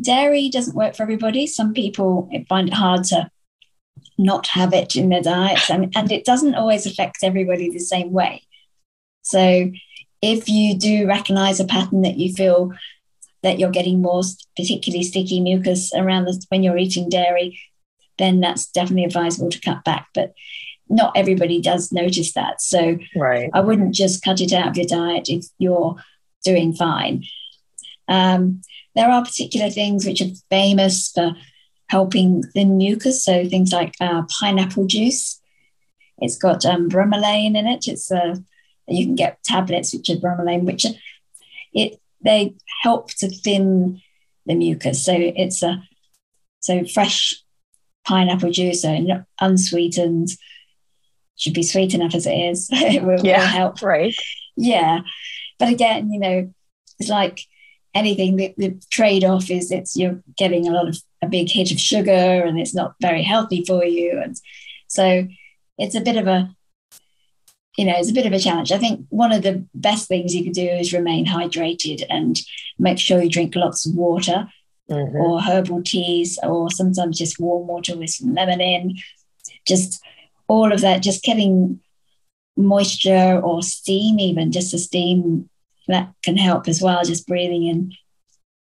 [0.00, 1.46] dairy doesn't work for everybody.
[1.46, 3.30] Some people find it hard to
[4.16, 8.12] not have it in their diets, and, and it doesn't always affect everybody the same
[8.12, 8.42] way.
[9.22, 9.70] So,
[10.20, 12.72] if you do recognize a pattern that you feel
[13.42, 14.22] that you're getting more
[14.56, 17.58] particularly sticky mucus around the, when you're eating dairy,
[18.18, 20.08] then that's definitely advisable to cut back.
[20.14, 20.34] But
[20.88, 22.60] not everybody does notice that.
[22.60, 23.50] So right.
[23.52, 25.96] I wouldn't just cut it out of your diet if you're
[26.44, 27.24] doing fine.
[28.08, 28.62] Um,
[28.94, 31.32] there are particular things which are famous for
[31.88, 33.24] helping thin mucus.
[33.24, 35.40] So things like uh, pineapple juice.
[36.18, 37.86] It's got um, bromelain in it.
[37.86, 38.36] It's a uh,
[38.88, 40.94] you can get tablets which are bromelain, which are,
[41.74, 44.00] it they help to thin
[44.46, 45.04] the mucus.
[45.04, 45.82] So it's a
[46.60, 47.42] so fresh
[48.08, 50.30] pineapple juice, so unsweetened.
[51.36, 52.68] Should be sweet enough as it is.
[52.72, 53.82] it will, yeah, will help.
[53.82, 54.14] Right.
[54.56, 55.00] Yeah.
[55.58, 56.52] But again, you know,
[56.98, 57.40] it's like
[57.94, 61.70] anything, the, the trade off is it's you're getting a lot of a big hit
[61.70, 64.20] of sugar and it's not very healthy for you.
[64.20, 64.36] And
[64.88, 65.28] so
[65.76, 66.50] it's a bit of a
[67.76, 68.72] you know, it's a bit of a challenge.
[68.72, 72.36] I think one of the best things you could do is remain hydrated and
[72.76, 74.48] make sure you drink lots of water
[74.90, 75.16] mm-hmm.
[75.16, 78.96] or herbal teas or sometimes just warm water with some lemon in.
[79.66, 80.02] Just
[80.46, 81.80] all of that, just getting
[82.56, 85.48] moisture or steam, even just a steam
[85.86, 87.92] that can help as well, just breathing in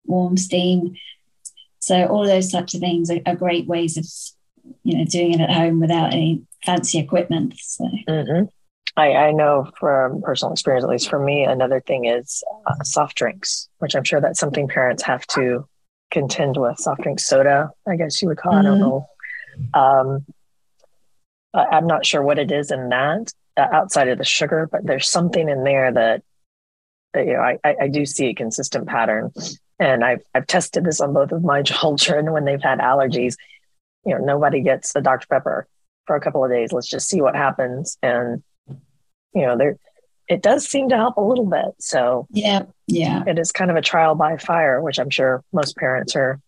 [0.05, 0.96] warm steam.
[1.79, 4.07] So all of those types of things are, are great ways of,
[4.85, 7.55] you know, doing it at home without any fancy equipment.
[7.59, 7.88] So.
[8.09, 8.44] Mm-hmm.
[8.96, 13.16] I, I know from personal experience, at least for me, another thing is uh, soft
[13.16, 15.68] drinks, which I'm sure that's something parents have to
[16.14, 16.79] contend with.
[16.79, 18.53] Soft drink soda, I guess you would call.
[18.53, 18.66] Mm-hmm.
[18.66, 18.90] I don't mm-hmm.
[19.70, 19.79] know.
[19.81, 20.24] Um,
[21.55, 25.09] I'm not sure what it is in that uh, outside of the sugar, but there's
[25.09, 26.22] something in there that,
[27.12, 29.33] that you know I, I, I do see a consistent pattern,
[29.79, 33.37] and I've I've tested this on both of my children when they've had allergies.
[34.05, 35.68] You know, nobody gets the Dr Pepper
[36.07, 36.72] for a couple of days.
[36.72, 38.42] Let's just see what happens, and
[39.35, 39.77] you know, there
[40.28, 41.74] it does seem to help a little bit.
[41.78, 45.76] So yeah, yeah, it is kind of a trial by fire, which I'm sure most
[45.76, 46.40] parents are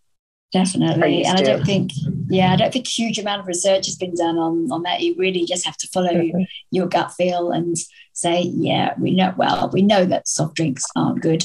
[0.53, 1.25] definitely.
[1.25, 1.91] Are and I don't think,
[2.29, 5.01] yeah, I don't think huge amount of research has been done on on that.
[5.01, 6.43] You really just have to follow mm-hmm.
[6.71, 7.77] your gut feel and
[8.12, 11.45] say, yeah, we know well, we know that soft drinks aren't good.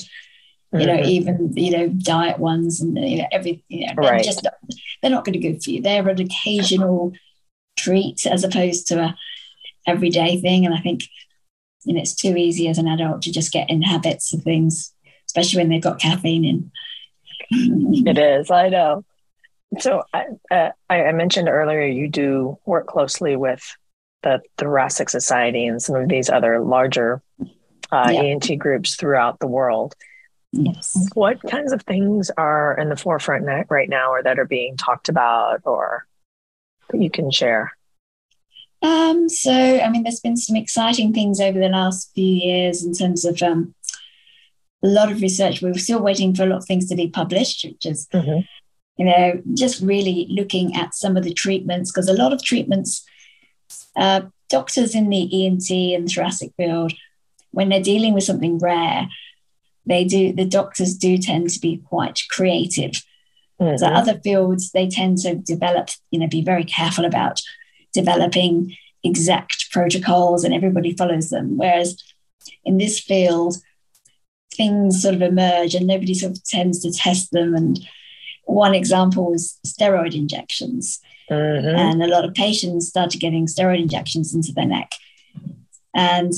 [0.74, 1.10] You know, mm-hmm.
[1.10, 4.24] even you know diet ones and you know every you know right.
[4.24, 4.54] just not,
[5.02, 5.82] they're not going to be good for you.
[5.82, 7.12] They're an occasional
[7.78, 9.16] treat as opposed to a
[9.86, 10.66] everyday thing.
[10.66, 11.04] And I think
[11.86, 14.94] know, it's too easy as an adult to just get in habits of things.
[15.28, 16.72] especially when they've got caffeine in.
[18.08, 19.04] it is, I know.
[19.80, 23.64] So I, uh, I mentioned earlier you do work closely with
[24.24, 27.22] the Thoracic Society and some of these other larger
[27.92, 28.22] uh, yeah.
[28.22, 29.96] ENT groups throughout the world.
[30.52, 31.10] Yes.
[31.14, 35.08] What kinds of things are in the forefront right now or that are being talked
[35.08, 36.06] about or
[36.90, 37.72] that you can share?
[38.82, 42.94] Um, so, I mean, there's been some exciting things over the last few years in
[42.94, 43.76] terms of um,
[44.84, 45.62] a lot of research.
[45.62, 48.40] We're still waiting for a lot of things to be published, which is, mm-hmm.
[48.98, 53.06] you know, just really looking at some of the treatments because a lot of treatments,
[53.96, 56.94] uh, doctors in the ENT and thoracic field,
[57.52, 59.08] when they're dealing with something rare,
[59.86, 63.04] they do the doctors do tend to be quite creative.
[63.60, 63.78] Mm-hmm.
[63.78, 67.42] So other fields they tend to develop, you know, be very careful about
[67.94, 71.58] developing exact protocols and everybody follows them.
[71.58, 72.02] Whereas
[72.64, 73.58] in this field,
[74.54, 77.56] things sort of emerge and nobody sort of tends to test them.
[77.56, 77.80] And
[78.46, 81.00] one example was steroid injections.
[81.30, 81.76] Mm-hmm.
[81.76, 84.92] And a lot of patients started getting steroid injections into their neck.
[85.96, 86.34] And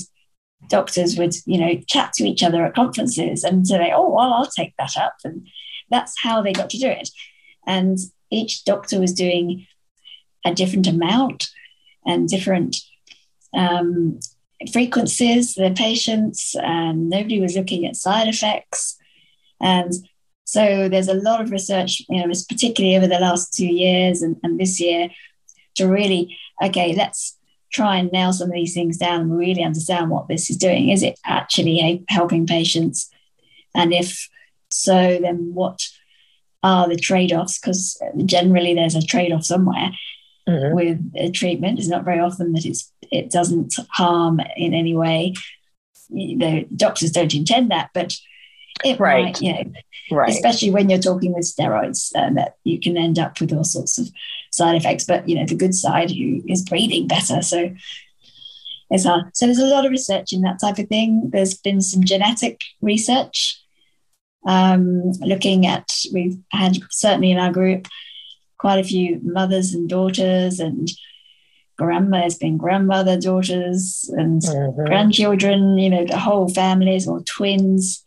[0.70, 4.46] doctors would, you know, chat to each other at conferences and say, oh, well, I'll
[4.46, 5.16] take that up.
[5.24, 5.48] And
[5.90, 7.10] that's how they got to do it.
[7.66, 7.98] And
[8.32, 9.68] each doctor was doing
[10.46, 11.50] a different amount
[12.06, 12.78] and different
[13.54, 14.20] um,
[14.72, 18.98] frequencies their patients, and nobody was looking at side effects.
[19.62, 19.92] And
[20.46, 24.38] so there's a lot of research, you know, particularly over the last two years and,
[24.44, 25.10] and this year,
[25.76, 27.38] to really, okay, let's
[27.72, 30.90] try and nail some of these things down and really understand what this is doing.
[30.90, 33.10] Is it actually helping patients?
[33.74, 34.30] And if
[34.70, 35.80] so, then what
[36.62, 37.60] are the trade offs?
[37.60, 39.92] Because generally there's a trade off somewhere
[40.48, 40.76] mm-hmm.
[40.76, 41.80] with a treatment.
[41.80, 45.34] It's not very often that it's it doesn't harm in any way.
[46.10, 48.16] The doctors don't intend that, but
[48.84, 49.26] it right.
[49.26, 49.72] might, you know,
[50.12, 50.30] right.
[50.30, 53.98] especially when you're talking with steroids, uh, that you can end up with all sorts
[53.98, 54.10] of
[54.52, 55.06] side effects.
[55.06, 57.74] But you know, the good side who is breathing better, so
[58.90, 59.36] it's hard.
[59.36, 61.30] So there's a lot of research in that type of thing.
[61.32, 63.62] There's been some genetic research
[64.46, 65.90] um, looking at.
[66.14, 67.88] We've had certainly in our group
[68.64, 70.90] quite a few mothers and daughters and
[71.78, 74.86] grandma has been grandmother daughters and mm-hmm.
[74.86, 78.06] grandchildren you know the whole families or twins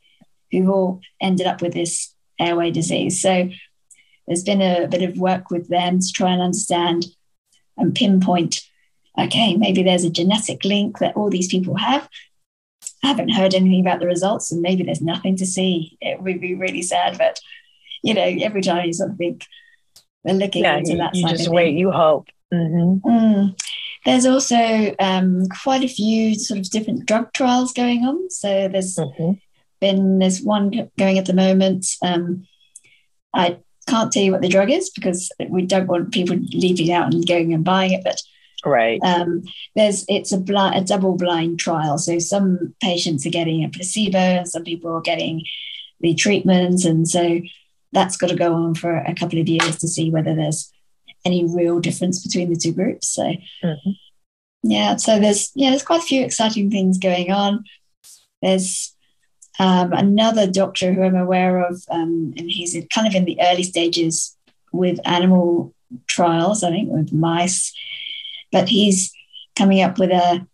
[0.50, 3.20] who've all ended up with this airway disease.
[3.20, 3.50] So
[4.26, 7.04] there's been a bit of work with them to try and understand
[7.76, 8.62] and pinpoint
[9.18, 12.08] okay maybe there's a genetic link that all these people have.
[13.04, 15.98] I haven't heard anything about the results and maybe there's nothing to see.
[16.00, 17.40] It would be really sad but
[18.02, 19.44] you know every time you sort of think
[20.26, 21.14] we're looking yeah, into you, that.
[21.14, 21.76] You just wait.
[21.76, 22.28] You hope.
[22.52, 23.08] Mm-hmm.
[23.08, 23.60] Mm.
[24.04, 28.28] There's also um, quite a few sort of different drug trials going on.
[28.30, 29.32] So there's mm-hmm.
[29.80, 31.86] been there's one going at the moment.
[32.02, 32.46] Um,
[33.32, 33.58] I
[33.88, 37.26] can't tell you what the drug is because we don't want people leaving out and
[37.26, 38.02] going and buying it.
[38.02, 38.20] But
[38.64, 39.42] right, um,
[39.76, 41.98] there's it's a blind, a double blind trial.
[41.98, 45.44] So some patients are getting a placebo, and some people are getting
[46.00, 47.40] the treatments and so
[47.92, 50.72] that's got to go on for a couple of years to see whether there's
[51.24, 53.08] any real difference between the two groups.
[53.08, 53.22] So
[53.62, 53.90] mm-hmm.
[54.62, 57.64] yeah, so there's yeah, there's quite a few exciting things going on.
[58.42, 58.94] There's
[59.58, 63.62] um, another doctor who I'm aware of, um, and he's kind of in the early
[63.62, 64.36] stages
[64.72, 65.74] with animal
[66.06, 67.72] trials, I think, with mice,
[68.52, 69.12] but he's
[69.56, 70.46] coming up with a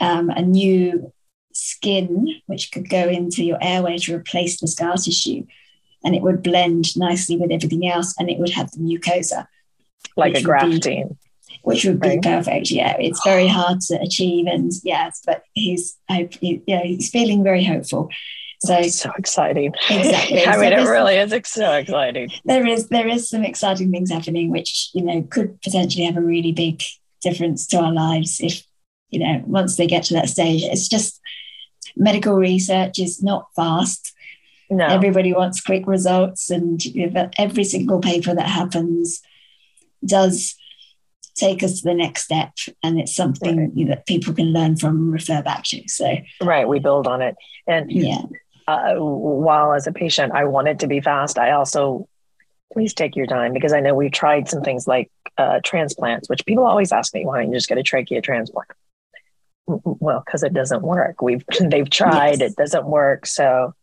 [0.00, 1.12] um, a new
[1.52, 5.44] skin which could go into your airway to replace the scar tissue
[6.04, 9.46] and it would blend nicely with everything else and it would have the mucosa.
[10.16, 11.08] Like a grafting.
[11.08, 11.16] Be,
[11.62, 12.22] which would be right.
[12.22, 12.70] perfect.
[12.70, 17.64] Yeah, it's very hard to achieve, and yes, but he's, I, yeah, he's feeling very
[17.64, 18.10] hopeful.
[18.62, 19.72] So so exciting!
[19.88, 20.44] Exactly.
[20.46, 22.30] I so mean, it really is so exciting.
[22.44, 26.22] There is there is some exciting things happening, which you know could potentially have a
[26.22, 26.82] really big
[27.22, 28.62] difference to our lives if
[29.08, 30.62] you know once they get to that stage.
[30.62, 31.20] It's just
[31.96, 34.14] medical research is not fast.
[34.70, 34.86] No.
[34.86, 36.80] Everybody wants quick results, and
[37.38, 39.20] every single paper that happens
[40.04, 40.54] does
[41.34, 42.52] take us to the next step,
[42.82, 43.88] and it's something right.
[43.88, 45.82] that people can learn from and refer back to.
[45.88, 48.22] So, right, we build on it, and yeah.
[48.68, 51.38] Uh, while as a patient, I want it to be fast.
[51.38, 52.08] I also
[52.72, 56.46] please take your time because I know we've tried some things like uh, transplants, which
[56.46, 58.68] people always ask me, why don't you just get a trachea transplant?
[59.66, 61.20] Well, because it doesn't work.
[61.20, 62.52] We've they've tried, yes.
[62.52, 63.26] it doesn't work.
[63.26, 63.74] So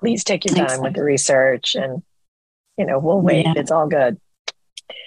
[0.00, 2.02] please take your time with the research and
[2.76, 3.54] you know we'll wait yeah.
[3.56, 4.18] it's all good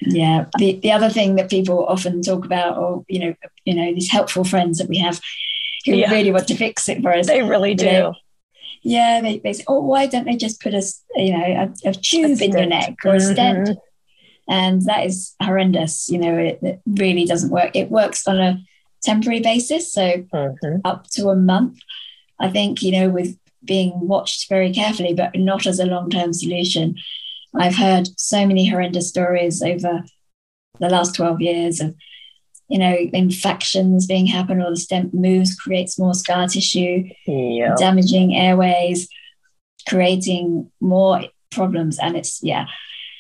[0.02, 3.34] yeah the, the other thing that people often talk about or you know
[3.66, 5.20] you know these helpful friends that we have
[5.86, 6.10] who yeah.
[6.10, 8.16] really want to fix it for us they really do know,
[8.84, 10.84] yeah, they, they say, oh, why don't they just put a,
[11.16, 13.70] you know, a, a tube a in your neck or a stent?
[13.70, 13.80] Mm-hmm.
[14.50, 16.10] And that is horrendous.
[16.10, 17.72] You know, it, it, really doesn't work.
[17.76, 18.60] It works on a
[19.02, 20.78] temporary basis, so mm-hmm.
[20.84, 21.80] up to a month.
[22.40, 26.34] I think, you know, with being watched very carefully, but not as a long term
[26.34, 26.96] solution.
[27.56, 30.04] I've heard so many horrendous stories over
[30.80, 31.96] the last 12 years of
[32.74, 37.76] you know, infections being happen or the stent moves, creates more scar tissue, yeah.
[37.78, 39.08] damaging airways,
[39.88, 42.00] creating more problems.
[42.00, 42.66] And it's, yeah.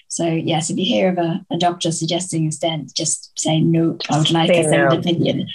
[0.07, 3.97] So, yes, if you hear of a, a doctor suggesting a stent, just say, no,
[4.09, 5.47] I would like a second opinion.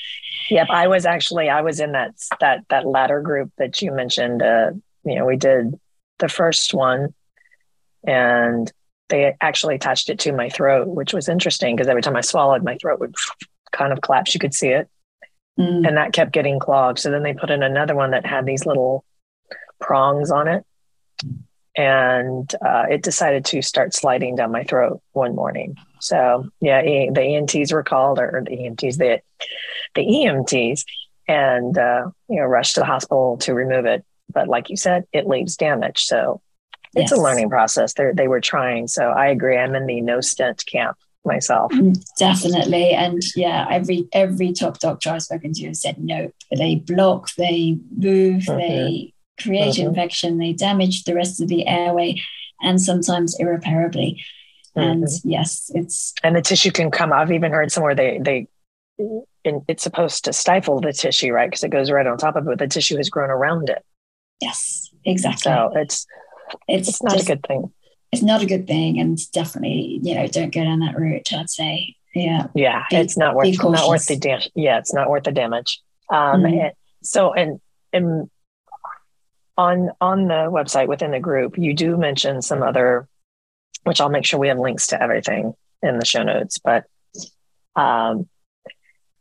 [0.51, 0.69] Yep.
[0.71, 4.43] I was actually, I was in that, that, that latter group that you mentioned.
[4.43, 4.71] Uh,
[5.05, 5.79] you know, we did
[6.19, 7.15] the first one
[8.07, 8.73] and
[9.09, 12.63] they actually attached it to my throat, which was interesting because every time I swallowed,
[12.63, 13.15] my throat would
[13.73, 14.35] kind of collapse.
[14.35, 14.89] You could see it.
[15.59, 15.87] Mm.
[15.87, 16.99] And that kept getting clogged.
[16.99, 19.05] So then they put in another one that had these little
[19.81, 20.65] prongs on it.
[21.77, 25.77] And uh, it decided to start sliding down my throat one morning.
[26.01, 29.21] So yeah, the ENTs were called, or the EMTs, the
[29.95, 30.85] the EMTs,
[31.27, 34.05] and uh, you know rushed to the hospital to remove it.
[34.33, 36.05] But like you said, it leaves damage.
[36.05, 36.41] So
[36.95, 37.19] it's yes.
[37.19, 37.95] a learning process.
[37.95, 38.89] They they were trying.
[38.89, 39.57] So I agree.
[39.57, 41.73] I'm in the no stent camp myself.
[41.73, 42.91] Mm, definitely.
[42.91, 46.31] And yeah, every every top doctor I've spoken to has said no.
[46.57, 48.59] They block, they move, mm-hmm.
[48.59, 49.89] they create mm-hmm.
[49.89, 52.21] infection, they damage the rest of the airway
[52.61, 54.25] and sometimes irreparably.
[54.77, 54.81] Mm-hmm.
[54.81, 57.13] And yes, it's and the tissue can come.
[57.13, 58.49] I've even heard somewhere they they
[59.69, 61.49] it's supposed to stifle the tissue, right?
[61.49, 63.85] Because it goes right on top of it, but the tissue has grown around it.
[64.41, 65.41] Yes, exactly.
[65.43, 66.07] So it's
[66.69, 67.73] it's, it's not just, a good thing
[68.13, 71.51] it's not a good thing and definitely you know don't go down that route i'd
[71.51, 75.25] say yeah yeah be, it's not worth not worth the damage yeah it's not worth
[75.25, 75.81] the damage
[76.11, 76.63] um mm.
[76.63, 76.73] and
[77.03, 77.61] so and
[77.93, 78.31] and
[79.57, 83.07] on on the website within the group you do mention some other
[83.85, 86.85] which i'll make sure we have links to everything in the show notes but
[87.77, 88.29] um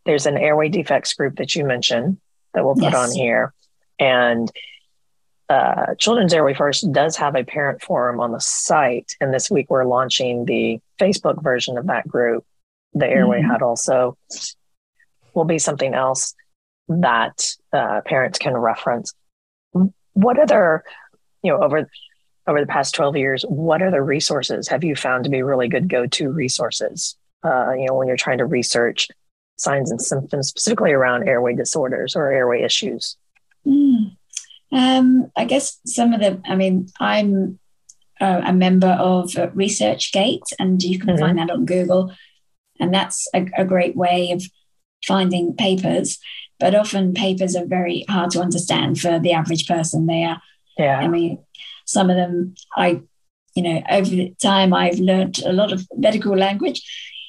[0.08, 2.18] there's an airway defects group that you mentioned
[2.56, 2.96] that we'll put yes.
[2.96, 3.54] on here
[4.00, 4.52] and
[5.50, 9.70] uh, Children's Airway First does have a parent forum on the site, and this week
[9.70, 12.46] we're launching the Facebook version of that group,
[12.94, 13.50] the Airway mm-hmm.
[13.50, 13.76] Huddle.
[13.78, 14.18] So,
[15.34, 16.36] will be something else
[16.90, 19.14] that uh, parents can reference.
[20.14, 20.84] What other,
[21.44, 21.90] you know, over
[22.46, 25.88] over the past twelve years, what other resources have you found to be really good
[25.88, 27.16] go to resources?
[27.42, 29.08] Uh, you know, when you're trying to research
[29.58, 33.18] signs and symptoms, specifically around airway disorders or airway issues.
[33.66, 34.16] Mm.
[34.72, 37.60] Um, I guess some of the, I mean, I'm
[38.20, 41.20] uh, a member of ResearchGate, and you can mm-hmm.
[41.20, 42.14] find that on Google.
[42.80, 44.44] And that's a, a, great way of
[45.06, 46.20] finding papers.
[46.60, 50.08] But often papers are very hard to understand for the average person.
[50.08, 50.42] They are,
[50.78, 50.98] yeah.
[50.98, 51.40] I mean,
[51.86, 53.02] some of them, I,
[53.56, 56.82] you know, over time I've learned a lot of medical language,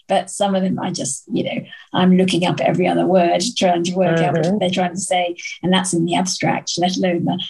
[0.08, 3.84] but some of them I just, you know, I'm looking up every other word, trying
[3.84, 4.24] to work mm-hmm.
[4.24, 4.58] out what mm-hmm.
[4.58, 5.36] they're trying to say.
[5.62, 7.42] And that's in the abstract, let alone the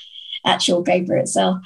[0.44, 1.58] actual paper itself.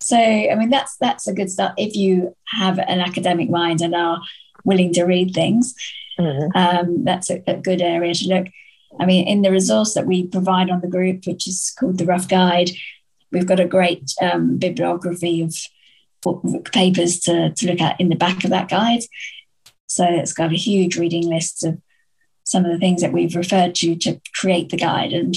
[0.00, 3.94] So, I mean, that's that's a good start if you have an academic mind and
[3.94, 4.20] are
[4.64, 5.74] willing to read things.
[6.18, 6.56] Mm-hmm.
[6.56, 8.46] Um, that's a, a good area to look.
[8.98, 12.06] I mean, in the resource that we provide on the group, which is called the
[12.06, 12.70] Rough Guide,
[13.30, 15.54] we've got a great um, bibliography of
[16.72, 19.02] papers to, to look at in the back of that guide.
[19.90, 21.80] So it's got a huge reading list of
[22.44, 25.12] some of the things that we've referred to to create the guide.
[25.12, 25.36] And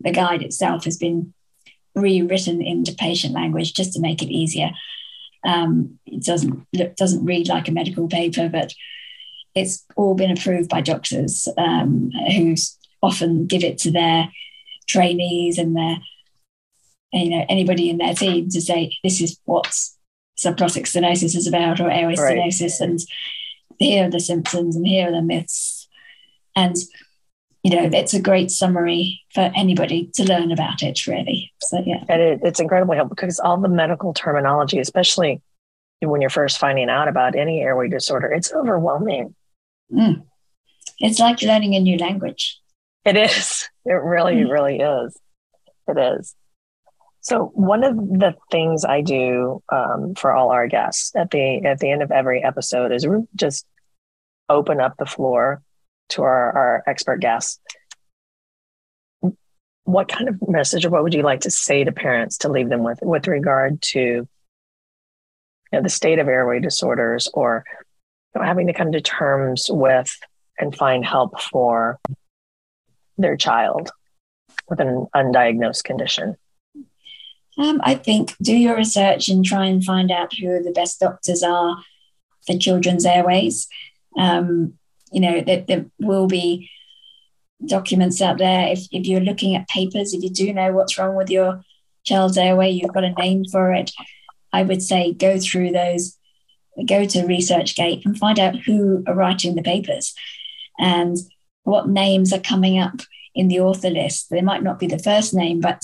[0.00, 1.32] the guide itself has been
[1.94, 4.72] rewritten into patient language just to make it easier.
[5.44, 8.74] Um, it doesn't look, doesn't read like a medical paper, but
[9.54, 12.56] it's all been approved by doctors um, who
[13.02, 14.28] often give it to their
[14.88, 15.98] trainees and their
[17.12, 19.66] you know anybody in their team to say this is what
[20.38, 22.36] subglottic stenosis is about or airway right.
[22.36, 23.00] stenosis and
[23.78, 25.88] here are the symptoms and here are the myths.
[26.54, 26.76] And,
[27.62, 31.52] you know, it's a great summary for anybody to learn about it, really.
[31.62, 32.04] So, yeah.
[32.08, 35.42] And it, it's incredibly helpful because all the medical terminology, especially
[36.00, 39.34] when you're first finding out about any airway disorder, it's overwhelming.
[39.92, 40.24] Mm.
[40.98, 42.60] It's like learning a new language.
[43.04, 43.68] It is.
[43.84, 44.50] It really, mm.
[44.50, 45.16] really is.
[45.88, 46.34] It is.
[47.26, 51.80] So one of the things I do um, for all our guests at the at
[51.80, 53.04] the end of every episode is
[53.34, 53.66] just
[54.48, 55.60] open up the floor
[56.10, 57.58] to our, our expert guests.
[59.82, 62.68] What kind of message or what would you like to say to parents to leave
[62.68, 64.28] them with with regard to you
[65.72, 67.64] know, the state of airway disorders or
[68.36, 70.16] you know, having to come to terms with
[70.60, 71.98] and find help for
[73.18, 73.90] their child
[74.68, 76.36] with an undiagnosed condition?
[77.58, 81.42] Um, I think do your research and try and find out who the best doctors
[81.42, 81.76] are
[82.46, 83.66] for children's airways.
[84.18, 84.74] Um,
[85.10, 86.70] you know, there, there, will be
[87.64, 88.68] documents out there.
[88.68, 91.62] If, if you're looking at papers, if you do know what's wrong with your
[92.04, 93.90] child's airway, you've got a name for it.
[94.52, 96.16] I would say go through those,
[96.86, 100.14] go to ResearchGate and find out who are writing the papers
[100.78, 101.16] and
[101.64, 103.00] what names are coming up
[103.34, 104.30] in the author list.
[104.30, 105.82] They might not be the first name, but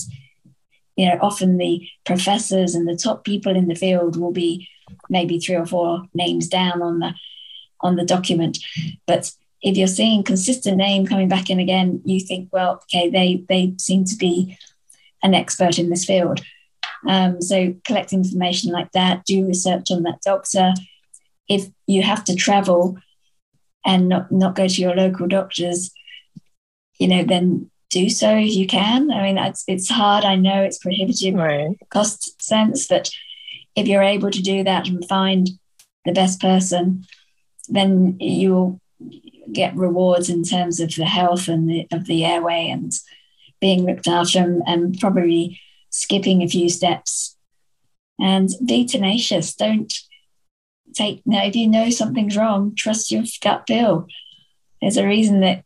[0.95, 4.67] you know, often the professors and the top people in the field will be
[5.09, 7.13] maybe three or four names down on the
[7.81, 8.59] on the document.
[9.05, 9.31] But
[9.61, 13.73] if you're seeing consistent name coming back in again, you think, well, okay, they they
[13.77, 14.57] seem to be
[15.23, 16.41] an expert in this field.
[17.07, 20.73] Um, so collect information like that, do research on that doctor.
[21.49, 22.97] If you have to travel
[23.85, 25.91] and not, not go to your local doctors,
[26.99, 29.11] you know, then do so if you can.
[29.11, 30.25] I mean, it's, it's hard.
[30.25, 31.77] I know it's prohibitive right.
[31.89, 33.11] cost sense, but
[33.75, 35.47] if you're able to do that and find
[36.03, 37.05] the best person,
[37.69, 38.81] then you'll
[39.51, 42.91] get rewards in terms of the health and the, of the airway and
[43.61, 47.37] being looked after and, and probably skipping a few steps.
[48.19, 49.55] And be tenacious.
[49.55, 49.91] Don't
[50.93, 51.43] take no.
[51.43, 54.07] If you know something's wrong, trust your gut feel.
[54.81, 55.63] There's a reason that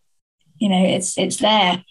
[0.57, 1.83] you know it's it's there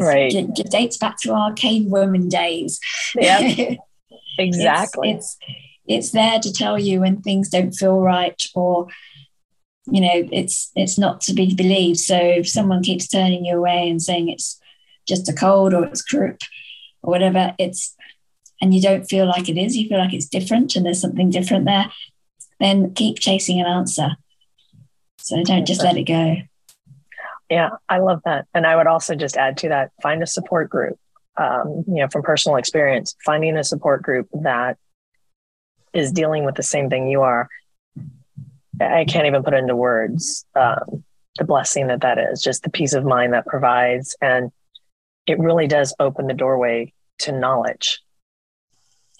[0.00, 0.32] right.
[0.32, 2.80] It, it, dates back to our cave woman days.
[3.14, 3.40] Yeah,
[4.38, 5.10] exactly.
[5.10, 8.88] it's, it's it's there to tell you when things don't feel right or
[9.86, 13.88] you know it's it's not to be believed so if someone keeps turning you away
[13.88, 14.60] and saying it's
[15.06, 16.38] just a cold or it's croup
[17.02, 17.94] or whatever it's
[18.60, 21.30] and you don't feel like it is you feel like it's different and there's something
[21.30, 21.90] different there
[22.58, 24.16] then keep chasing an answer
[25.18, 26.36] so don't just let it go
[27.50, 28.46] yeah, I love that.
[28.54, 30.98] And I would also just add to that find a support group.
[31.38, 34.78] Um, you know, from personal experience, finding a support group that
[35.92, 37.50] is dealing with the same thing you are.
[38.80, 41.04] I can't even put into words um,
[41.38, 44.16] the blessing that that is, just the peace of mind that provides.
[44.22, 44.50] And
[45.26, 48.00] it really does open the doorway to knowledge.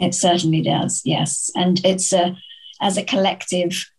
[0.00, 1.50] It certainly does, yes.
[1.54, 2.36] And it's a,
[2.80, 3.90] as a collective,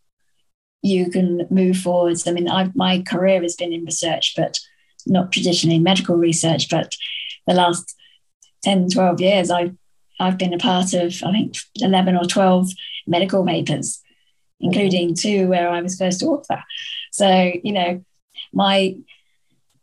[0.81, 2.27] you can move forwards.
[2.27, 4.59] I mean, I've, my career has been in research, but
[5.05, 6.69] not traditionally medical research.
[6.69, 6.93] But
[7.45, 7.95] the last
[8.63, 9.75] 10, 12 years, I've,
[10.19, 12.69] I've been a part of, I think, 11 or 12
[13.05, 14.01] medical papers,
[14.59, 16.63] including two where I was first author.
[17.11, 18.03] So, you know,
[18.53, 18.95] my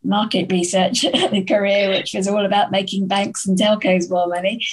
[0.03, 1.01] market research
[1.47, 4.65] career, which was all about making banks and telcos more money,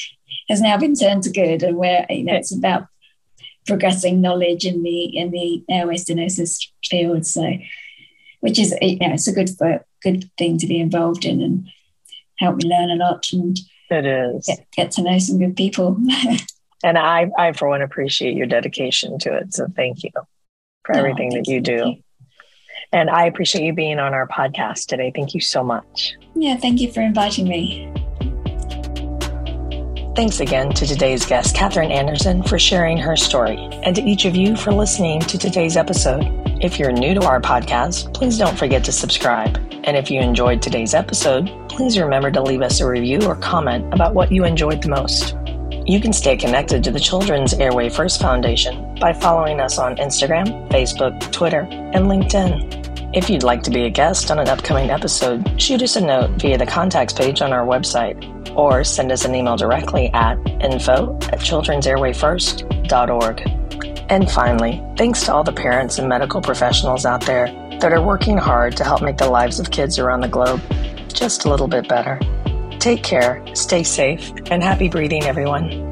[0.48, 1.62] has now been turned to good.
[1.62, 2.86] And where, you know, it's about
[3.66, 7.26] progressing knowledge in the in the airway stenosis field.
[7.26, 7.52] So,
[8.40, 11.68] which is you know it's a good for, good thing to be involved in and
[12.38, 13.58] help me learn a lot and
[13.90, 15.96] it is get, get to know some good people.
[16.84, 19.54] and I I for one appreciate your dedication to it.
[19.54, 20.10] So thank you
[20.84, 21.72] for oh, everything that you do.
[21.72, 22.02] You.
[22.92, 25.12] And I appreciate you being on our podcast today.
[25.14, 26.14] Thank you so much.
[26.34, 28.01] Yeah, thank you for inviting me.
[30.14, 34.36] Thanks again to today's guest, Catherine Anderson, for sharing her story, and to each of
[34.36, 36.24] you for listening to today's episode.
[36.62, 39.56] If you're new to our podcast, please don't forget to subscribe.
[39.84, 43.90] And if you enjoyed today's episode, please remember to leave us a review or comment
[43.94, 45.34] about what you enjoyed the most.
[45.86, 50.68] You can stay connected to the Children's Airway First Foundation by following us on Instagram,
[50.68, 52.81] Facebook, Twitter, and LinkedIn.
[53.14, 56.30] If you'd like to be a guest on an upcoming episode, shoot us a note
[56.40, 58.16] via the contacts page on our website
[58.56, 63.40] or send us an email directly at info at children'sairwayfirst.org.
[64.10, 67.48] And finally, thanks to all the parents and medical professionals out there
[67.80, 70.62] that are working hard to help make the lives of kids around the globe
[71.12, 72.18] just a little bit better.
[72.78, 75.91] Take care, stay safe, and happy breathing, everyone.